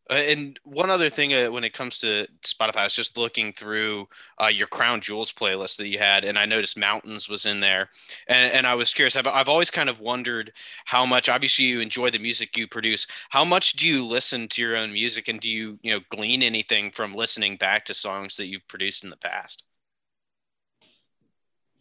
uh, 0.09 0.13
and 0.13 0.59
one 0.63 0.89
other 0.89 1.09
thing 1.09 1.33
uh, 1.33 1.51
when 1.51 1.63
it 1.63 1.73
comes 1.73 1.99
to 1.99 2.25
Spotify, 2.41 2.77
I 2.77 2.83
was 2.83 2.95
just 2.95 3.17
looking 3.17 3.51
through 3.51 4.07
uh, 4.41 4.47
your 4.47 4.67
Crown 4.67 5.01
Jewels 5.01 5.33
playlist 5.33 5.77
that 5.77 5.87
you 5.87 5.99
had, 5.99 6.23
and 6.23 6.39
I 6.39 6.45
noticed 6.45 6.77
Mountains 6.77 7.27
was 7.27 7.45
in 7.45 7.59
there. 7.59 7.89
And, 8.27 8.53
and 8.53 8.67
I 8.67 8.75
was 8.75 8.93
curious, 8.93 9.15
I've, 9.15 9.27
I've 9.27 9.49
always 9.49 9.69
kind 9.69 9.89
of 9.89 9.99
wondered 9.99 10.53
how 10.85 11.05
much, 11.05 11.27
obviously, 11.27 11.65
you 11.65 11.81
enjoy 11.81 12.09
the 12.09 12.19
music 12.19 12.55
you 12.55 12.67
produce. 12.67 13.05
How 13.29 13.43
much 13.43 13.73
do 13.73 13.87
you 13.87 14.05
listen 14.05 14.47
to 14.49 14.61
your 14.61 14.77
own 14.77 14.93
music, 14.93 15.27
and 15.27 15.41
do 15.41 15.49
you, 15.49 15.77
you 15.81 15.93
know, 15.93 15.99
glean 16.09 16.41
anything 16.41 16.91
from 16.91 17.13
listening 17.13 17.57
back 17.57 17.85
to 17.85 17.93
songs 17.93 18.37
that 18.37 18.47
you've 18.47 18.67
produced 18.67 19.03
in 19.03 19.09
the 19.09 19.17
past? 19.17 19.63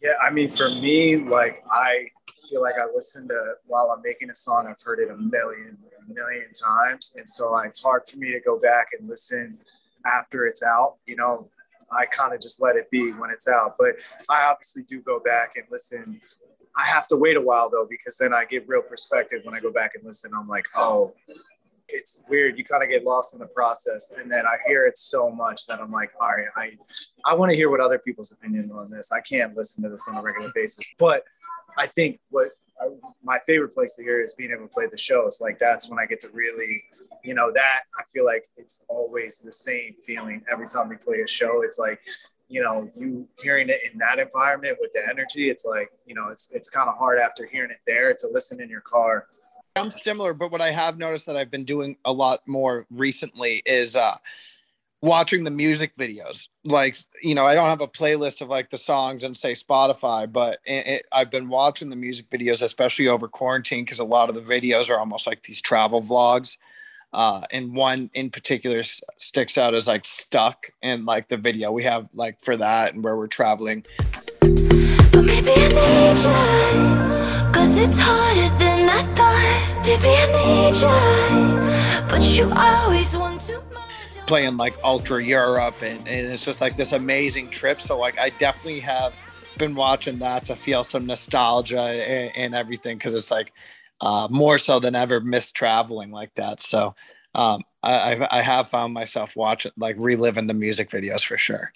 Yeah, 0.01 0.13
I 0.21 0.29
mean, 0.29 0.49
for 0.49 0.69
me, 0.69 1.17
like 1.17 1.63
I 1.71 2.07
feel 2.49 2.61
like 2.61 2.75
I 2.75 2.85
listen 2.93 3.27
to 3.27 3.53
while 3.65 3.91
I'm 3.95 4.01
making 4.03 4.29
a 4.29 4.35
song, 4.35 4.67
I've 4.67 4.81
heard 4.81 4.99
it 4.99 5.09
a 5.09 5.17
million, 5.17 5.77
a 5.99 6.13
million 6.13 6.51
times, 6.53 7.15
and 7.17 7.27
so 7.27 7.57
it's 7.59 7.81
hard 7.81 8.03
for 8.07 8.17
me 8.17 8.31
to 8.31 8.39
go 8.39 8.59
back 8.59 8.89
and 8.97 9.09
listen 9.09 9.59
after 10.05 10.45
it's 10.45 10.63
out. 10.63 10.97
You 11.05 11.15
know, 11.15 11.49
I 11.91 12.05
kind 12.05 12.33
of 12.33 12.41
just 12.41 12.61
let 12.61 12.75
it 12.75 12.89
be 12.91 13.11
when 13.11 13.31
it's 13.31 13.47
out, 13.47 13.75
but 13.79 13.95
I 14.29 14.43
obviously 14.43 14.83
do 14.83 15.01
go 15.01 15.19
back 15.19 15.53
and 15.55 15.65
listen. 15.71 16.21
I 16.77 16.85
have 16.85 17.07
to 17.07 17.15
wait 17.15 17.37
a 17.37 17.41
while 17.41 17.69
though, 17.71 17.87
because 17.89 18.17
then 18.17 18.33
I 18.33 18.45
get 18.45 18.67
real 18.67 18.83
perspective 18.83 19.41
when 19.43 19.55
I 19.55 19.59
go 19.59 19.71
back 19.71 19.91
and 19.95 20.05
listen. 20.05 20.31
I'm 20.37 20.47
like, 20.47 20.67
oh, 20.75 21.13
it's 21.89 22.23
weird. 22.29 22.57
You 22.57 22.63
kind 22.63 22.83
of 22.83 22.89
get 22.89 23.03
lost 23.03 23.33
in 23.33 23.39
the 23.39 23.47
process, 23.47 24.13
and 24.19 24.31
then 24.31 24.45
I 24.45 24.57
hear 24.67 24.85
it 24.85 24.97
so 24.97 25.29
much 25.29 25.65
that 25.67 25.79
I'm 25.79 25.91
like, 25.91 26.11
all 26.19 26.29
right, 26.29 26.47
I 26.55 26.77
I 27.25 27.33
want 27.33 27.51
to 27.51 27.55
hear 27.55 27.69
what 27.69 27.79
other 27.79 27.99
people's 27.99 28.31
opinion 28.31 28.71
on 28.71 28.89
this. 28.89 29.11
I 29.11 29.21
can't 29.21 29.55
listen 29.55 29.83
to 29.83 29.89
this 29.89 30.07
on 30.07 30.15
a 30.15 30.21
regular 30.21 30.51
basis, 30.53 30.87
but 30.97 31.23
I 31.77 31.87
think 31.87 32.19
what 32.29 32.49
I, 32.81 32.89
my 33.23 33.39
favorite 33.45 33.73
place 33.73 33.95
to 33.95 34.03
hear 34.03 34.21
is 34.21 34.33
being 34.33 34.51
able 34.51 34.67
to 34.67 34.73
play 34.73 34.87
the 34.87 34.97
shows. 34.97 35.39
Like 35.41 35.59
that's 35.59 35.89
when 35.89 35.99
I 35.99 36.05
get 36.05 36.19
to 36.21 36.29
really, 36.33 36.83
you 37.23 37.33
know, 37.33 37.51
that 37.53 37.81
I 37.99 38.03
feel 38.13 38.25
like 38.25 38.49
it's 38.57 38.85
always 38.89 39.39
the 39.39 39.51
same 39.51 39.95
feeling 40.03 40.43
every 40.51 40.67
time 40.67 40.89
we 40.89 40.97
play 40.97 41.21
a 41.21 41.27
show. 41.27 41.61
It's 41.63 41.79
like 41.79 42.01
you 42.49 42.61
know 42.61 42.89
you 42.95 43.27
hearing 43.41 43.69
it 43.69 43.77
in 43.91 43.99
that 43.99 44.19
environment 44.19 44.77
with 44.79 44.91
the 44.93 45.01
energy 45.09 45.49
it's 45.49 45.65
like 45.65 45.91
you 46.05 46.15
know 46.15 46.29
it's 46.29 46.51
it's 46.53 46.69
kind 46.69 46.89
of 46.89 46.95
hard 46.95 47.19
after 47.19 47.45
hearing 47.45 47.71
it 47.71 47.79
there 47.85 48.13
to 48.13 48.27
listen 48.31 48.61
in 48.61 48.69
your 48.69 48.81
car 48.81 49.27
I'm 49.77 49.91
similar, 49.91 50.33
but 50.33 50.51
what 50.51 50.61
I 50.61 50.71
have 50.71 50.97
noticed 50.97 51.25
that 51.27 51.37
I've 51.37 51.51
been 51.51 51.65
doing 51.65 51.97
a 52.05 52.11
lot 52.11 52.39
more 52.47 52.85
recently 52.89 53.61
is 53.65 53.95
uh 53.95 54.17
watching 55.01 55.43
the 55.43 55.51
music 55.51 55.95
videos. 55.95 56.47
Like, 56.63 56.97
you 57.21 57.35
know, 57.35 57.45
I 57.45 57.53
don't 57.53 57.69
have 57.69 57.81
a 57.81 57.87
playlist 57.87 58.41
of 58.41 58.49
like 58.49 58.69
the 58.69 58.77
songs 58.77 59.23
and 59.23 59.35
say 59.35 59.53
Spotify, 59.53 60.31
but 60.31 60.59
it, 60.65 60.87
it, 60.87 61.05
I've 61.11 61.29
been 61.29 61.49
watching 61.49 61.89
the 61.89 61.95
music 61.95 62.29
videos, 62.29 62.63
especially 62.63 63.07
over 63.07 63.27
quarantine, 63.27 63.85
because 63.85 63.99
a 63.99 64.03
lot 64.03 64.29
of 64.29 64.35
the 64.35 64.41
videos 64.41 64.89
are 64.89 64.99
almost 64.99 65.27
like 65.27 65.43
these 65.43 65.61
travel 65.61 66.01
vlogs. 66.01 66.57
Uh, 67.13 67.41
and 67.51 67.75
one 67.75 68.09
in 68.15 68.29
particular 68.29 68.79
s- 68.79 68.99
sticks 69.17 69.57
out 69.57 69.73
as 69.73 69.87
like 69.87 70.03
stuck 70.03 70.67
in 70.81 71.05
like 71.05 71.29
the 71.29 71.37
video 71.37 71.71
we 71.71 71.81
have 71.83 72.09
like 72.13 72.37
for 72.41 72.57
that 72.57 72.93
and 72.93 73.03
where 73.03 73.15
we're 73.15 73.27
traveling. 73.27 73.85
But 82.09 82.23
you, 82.37 82.51
always 82.51 83.15
want 83.17 83.51
much. 83.73 84.25
playing 84.25 84.57
like 84.57 84.75
ultra 84.83 85.23
Europe 85.23 85.81
and, 85.81 85.99
and 86.07 86.27
it's 86.27 86.43
just 86.43 86.61
like 86.61 86.75
this 86.77 86.93
amazing 86.93 87.49
trip. 87.49 87.79
So 87.79 87.97
like 87.97 88.17
I 88.19 88.29
definitely 88.31 88.79
have 88.79 89.13
been 89.57 89.75
watching 89.75 90.19
that 90.19 90.45
to 90.45 90.55
feel 90.55 90.83
some 90.83 91.05
nostalgia 91.05 91.81
and, 91.81 92.35
and 92.35 92.55
everything 92.55 92.97
because 92.97 93.13
it's 93.13 93.31
like 93.31 93.53
uh, 94.01 94.27
more 94.31 94.57
so 94.57 94.79
than 94.79 94.95
ever 94.95 95.19
miss 95.19 95.51
traveling 95.51 96.11
like 96.11 96.33
that. 96.35 96.59
So 96.59 96.95
um, 97.35 97.61
I, 97.83 98.27
I 98.31 98.41
have 98.41 98.69
found 98.69 98.93
myself 98.93 99.35
watching 99.35 99.71
like 99.77 99.95
reliving 99.99 100.47
the 100.47 100.53
music 100.53 100.89
videos 100.89 101.23
for 101.25 101.37
sure. 101.37 101.71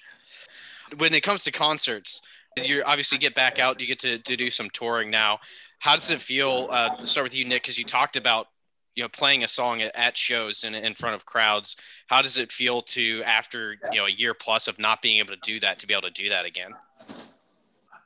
when 0.97 1.13
it 1.13 1.21
comes 1.21 1.43
to 1.43 1.51
concerts, 1.51 2.21
you 2.57 2.84
obviously 2.86 3.17
get 3.17 3.36
back 3.36 3.60
out. 3.60 3.79
You 3.79 3.88
get 3.88 3.99
to, 3.99 4.17
to 4.17 4.36
do 4.36 4.49
some 4.49 4.69
touring 4.71 5.10
now. 5.10 5.39
How 5.82 5.96
does 5.96 6.12
it 6.12 6.22
feel? 6.22 6.67
Uh, 6.72 6.96
to 6.96 7.08
start 7.08 7.26
with 7.26 7.34
you, 7.34 7.44
Nick, 7.44 7.63
because 7.63 7.78
you 7.78 7.84
talked 7.84 8.15
about 8.15 8.48
you 8.96 9.04
know 9.04 9.10
playing 9.10 9.44
a 9.44 9.48
song 9.48 9.82
at, 9.82 10.15
shows 10.15 10.63
in, 10.63 10.76
in 10.76 10.94
front 10.94 11.15
of 11.15 11.26
crowds. 11.26 11.76
How 12.06 12.22
does 12.22 12.38
it 12.38 12.52
feel 12.52 12.84
to 12.84 13.24
after 13.24 13.76
you 13.91 14.00
know 14.00 14.06
a 14.06 14.12
year 14.12 14.36
plus 14.36 14.67
of 14.67 14.78
not 14.78 15.02
being 15.02 15.17
able 15.17 15.34
to 15.34 15.39
do 15.41 15.60
that 15.60 15.80
to 15.80 15.88
be 15.88 15.94
able 15.96 16.04
to 16.04 16.12
do 16.12 16.30
that 16.30 16.46
again? 16.46 16.76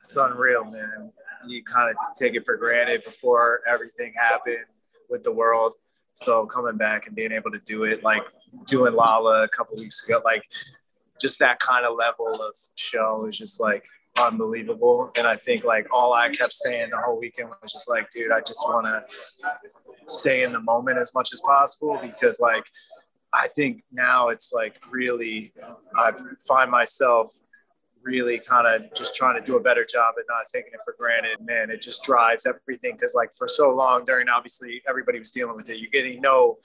it's 0.02 0.16
unreal, 0.16 0.64
man. 0.64 1.12
You 1.46 1.62
kind 1.64 1.90
of 1.90 1.96
take 2.14 2.34
it 2.34 2.46
for 2.46 2.56
granted 2.56 3.04
before 3.04 3.60
everything 3.68 4.14
happened 4.16 4.64
with 5.10 5.22
the 5.22 5.32
world. 5.32 5.74
So 6.14 6.46
coming 6.46 6.78
back 6.78 7.06
and 7.08 7.14
being 7.14 7.32
able 7.32 7.50
to 7.50 7.58
do 7.58 7.84
it, 7.84 8.02
like 8.02 8.22
doing 8.66 8.94
Lolla 8.94 9.42
a 9.42 9.48
couple 9.48 9.74
weeks 9.78 10.02
ago, 10.06 10.22
like 10.24 10.44
just 11.20 11.40
that 11.40 11.58
kind 11.58 11.84
of 11.84 11.96
level 11.98 12.40
of 12.40 12.54
show 12.76 13.26
is 13.28 13.36
just 13.36 13.60
like 13.60 13.84
unbelievable. 14.20 15.10
And 15.16 15.26
I 15.26 15.36
think 15.36 15.64
like 15.64 15.86
all 15.92 16.12
I 16.12 16.28
kept 16.28 16.52
saying 16.52 16.90
the 16.90 16.98
whole 16.98 17.18
weekend 17.18 17.50
was 17.62 17.72
just 17.72 17.88
like, 17.88 18.10
dude, 18.10 18.32
I 18.32 18.40
just 18.40 18.60
want 18.68 18.86
to 18.86 19.04
stay 20.06 20.44
in 20.44 20.52
the 20.52 20.60
moment 20.60 20.98
as 20.98 21.12
much 21.14 21.32
as 21.32 21.40
possible 21.40 21.98
because 22.02 22.40
like 22.40 22.64
I 23.32 23.48
think 23.48 23.84
now 23.92 24.28
it's 24.28 24.52
like 24.52 24.80
really 24.90 25.52
I 25.96 26.12
find 26.46 26.70
myself 26.70 27.30
really 28.02 28.38
kind 28.38 28.66
of 28.66 28.94
just 28.94 29.16
trying 29.16 29.36
to 29.38 29.44
do 29.44 29.56
a 29.56 29.60
better 29.60 29.84
job 29.84 30.14
at 30.18 30.24
not 30.28 30.46
taking 30.52 30.72
it 30.72 30.80
for 30.84 30.94
granted. 30.96 31.44
Man, 31.44 31.70
it 31.70 31.82
just 31.82 32.04
drives 32.04 32.46
everything 32.46 32.94
because 32.94 33.14
like 33.14 33.34
for 33.34 33.48
so 33.48 33.74
long 33.74 34.04
during 34.04 34.28
obviously 34.28 34.82
everybody 34.88 35.18
was 35.18 35.32
dealing 35.32 35.56
with 35.56 35.68
it. 35.68 35.78
You're 35.78 35.90
getting 35.90 36.20
no 36.20 36.58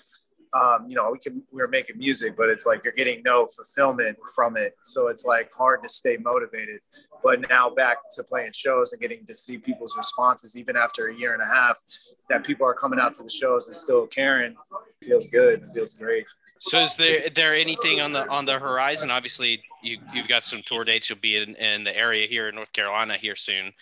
um, 0.53 0.85
you 0.87 0.95
know, 0.95 1.09
we 1.11 1.19
can 1.19 1.43
we 1.51 1.61
were 1.61 1.67
making 1.67 1.97
music, 1.97 2.35
but 2.35 2.49
it's 2.49 2.65
like 2.65 2.83
you're 2.83 2.93
getting 2.93 3.21
no 3.25 3.47
fulfillment 3.47 4.17
from 4.35 4.57
it. 4.57 4.75
So 4.83 5.07
it's 5.07 5.25
like 5.25 5.47
hard 5.57 5.81
to 5.83 5.89
stay 5.89 6.17
motivated. 6.17 6.81
But 7.23 7.47
now 7.49 7.69
back 7.69 7.97
to 8.15 8.23
playing 8.23 8.51
shows 8.53 8.91
and 8.91 9.01
getting 9.01 9.25
to 9.27 9.35
see 9.35 9.57
people's 9.57 9.95
responses, 9.95 10.57
even 10.57 10.75
after 10.75 11.07
a 11.07 11.15
year 11.15 11.33
and 11.33 11.41
a 11.41 11.45
half, 11.45 11.81
that 12.29 12.43
people 12.43 12.65
are 12.65 12.73
coming 12.73 12.99
out 12.99 13.13
to 13.13 13.23
the 13.23 13.29
shows 13.29 13.67
and 13.67 13.77
still 13.77 14.07
caring, 14.07 14.55
feels 15.01 15.27
good. 15.27 15.63
Feels 15.73 15.93
great. 15.93 16.25
So 16.59 16.81
is 16.81 16.95
there 16.95 17.29
there 17.29 17.55
anything 17.55 18.01
on 18.01 18.11
the 18.11 18.27
on 18.27 18.45
the 18.45 18.59
horizon? 18.59 19.09
Obviously, 19.09 19.63
you 19.81 19.99
you've 20.13 20.27
got 20.27 20.43
some 20.43 20.61
tour 20.65 20.83
dates. 20.83 21.09
You'll 21.09 21.19
be 21.19 21.37
in, 21.37 21.55
in 21.55 21.83
the 21.83 21.97
area 21.97 22.27
here 22.27 22.49
in 22.49 22.55
North 22.55 22.73
Carolina 22.73 23.17
here 23.17 23.35
soon. 23.35 23.73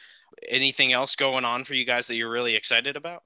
Anything 0.47 0.93
else 0.93 1.15
going 1.15 1.45
on 1.45 1.63
for 1.63 1.73
you 1.73 1.83
guys 1.83 2.07
that 2.07 2.15
you're 2.15 2.29
really 2.29 2.55
excited 2.55 2.95
about? 2.95 3.23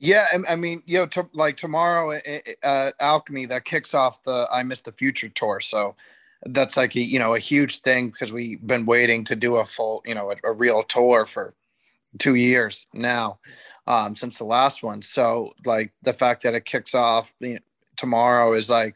Yeah, 0.00 0.26
I, 0.48 0.56
mean, 0.56 0.82
you 0.86 0.98
know, 0.98 1.28
like 1.34 1.58
tomorrow 1.58 2.18
uh, 2.62 2.90
Alchemy 3.00 3.44
that 3.46 3.66
kicks 3.66 3.92
off 3.92 4.22
the 4.22 4.48
I 4.50 4.62
Miss 4.62 4.80
the 4.80 4.92
Future 4.92 5.28
tour. 5.28 5.60
So 5.60 5.94
that's 6.46 6.78
like 6.78 6.96
a, 6.96 7.00
you 7.00 7.18
know 7.18 7.34
a 7.34 7.38
huge 7.38 7.82
thing 7.82 8.08
because 8.08 8.32
we've 8.32 8.66
been 8.66 8.86
waiting 8.86 9.24
to 9.24 9.36
do 9.36 9.56
a 9.56 9.64
full 9.64 10.02
you 10.06 10.14
know 10.14 10.32
a, 10.32 10.36
a 10.48 10.52
real 10.52 10.82
tour 10.82 11.26
for 11.26 11.54
two 12.18 12.34
years 12.34 12.86
now 12.94 13.38
um, 13.86 14.16
since 14.16 14.38
the 14.38 14.44
last 14.44 14.82
one. 14.82 15.02
So 15.02 15.48
like 15.66 15.92
the 16.02 16.14
fact 16.14 16.42
that 16.44 16.54
it 16.54 16.64
kicks 16.64 16.94
off 16.94 17.34
you 17.40 17.54
know, 17.54 17.60
tomorrow 17.96 18.54
is 18.54 18.70
like 18.70 18.94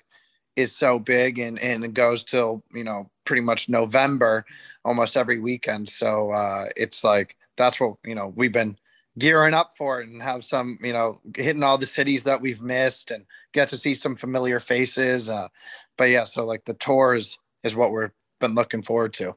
is 0.57 0.75
so 0.75 0.99
big 0.99 1.38
and 1.38 1.59
and 1.59 1.85
it 1.85 1.95
goes 1.95 2.25
till 2.25 2.62
you 2.73 2.85
know 2.85 3.11
pretty 3.25 3.43
much 3.43 3.69
November 3.69 4.47
almost 4.85 5.17
every 5.17 5.38
weekend. 5.38 5.88
So 5.88 6.31
uh, 6.31 6.67
it's 6.77 7.05
like 7.05 7.37
that's 7.57 7.79
what 7.79 7.97
you 8.05 8.14
know 8.14 8.33
we've 8.37 8.53
been 8.53 8.79
gearing 9.18 9.55
up 9.55 9.77
for 9.77 10.00
it 10.00 10.09
and 10.09 10.22
have 10.22 10.44
some, 10.44 10.79
you 10.83 10.92
know, 10.92 11.16
hitting 11.37 11.62
all 11.62 11.79
the 11.79 11.87
cities 11.87 12.24
that 12.24 12.40
we've 12.40 12.62
missed 12.62 13.11
and 13.11 13.27
get 13.53 13.68
to 13.68 13.77
see 13.77 13.94
some 13.94 14.16
familiar 14.16 14.59
faces. 14.59 15.31
Uh, 15.31 15.48
but 15.96 16.05
yeah, 16.05 16.24
so 16.24 16.44
like 16.44 16.64
the 16.64 16.74
tours 16.74 17.38
is 17.62 17.77
what 17.77 17.92
we've 17.92 18.11
been 18.40 18.55
looking 18.55 18.83
forward 18.83 19.12
to. 19.14 19.35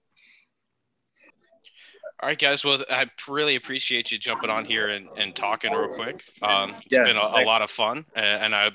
All 2.19 2.29
right, 2.29 2.39
guys. 2.39 2.65
Well, 2.65 2.83
I 2.89 3.05
really 3.29 3.55
appreciate 3.55 4.11
you 4.11 4.17
jumping 4.17 4.49
on 4.49 4.65
here 4.65 4.87
and, 4.87 5.07
and 5.17 5.35
talking 5.35 5.71
real 5.71 5.87
quick. 5.89 6.23
Um, 6.41 6.73
it's 6.85 6.93
Yeah, 6.93 7.03
been 7.03 7.15
a, 7.15 7.19
a 7.19 7.45
lot 7.45 7.61
of 7.61 7.69
fun, 7.69 8.05
and 8.15 8.55
I 8.55 8.71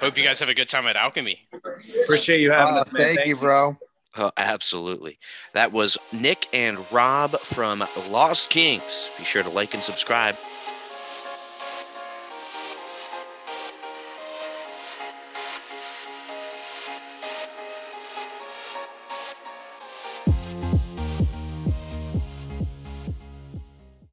hope 0.00 0.18
you 0.18 0.24
guys 0.24 0.38
have 0.40 0.50
a 0.50 0.54
good 0.54 0.68
time 0.68 0.86
at 0.86 0.94
Alchemy. 0.94 1.48
Appreciate 2.02 2.40
you 2.40 2.50
having 2.50 2.74
Uh, 2.74 2.80
us, 2.80 2.92
man. 2.92 3.16
thank, 3.16 3.26
you, 3.26 3.36
bro. 3.36 3.78
Oh, 4.16 4.30
absolutely. 4.36 5.18
That 5.54 5.72
was 5.72 5.98
Nick 6.12 6.48
and 6.52 6.78
Rob 6.92 7.32
from 7.40 7.84
Lost 8.10 8.48
Kings. 8.48 9.08
Be 9.18 9.24
sure 9.24 9.42
to 9.42 9.48
like 9.48 9.74
and 9.74 9.82
subscribe. 9.82 10.36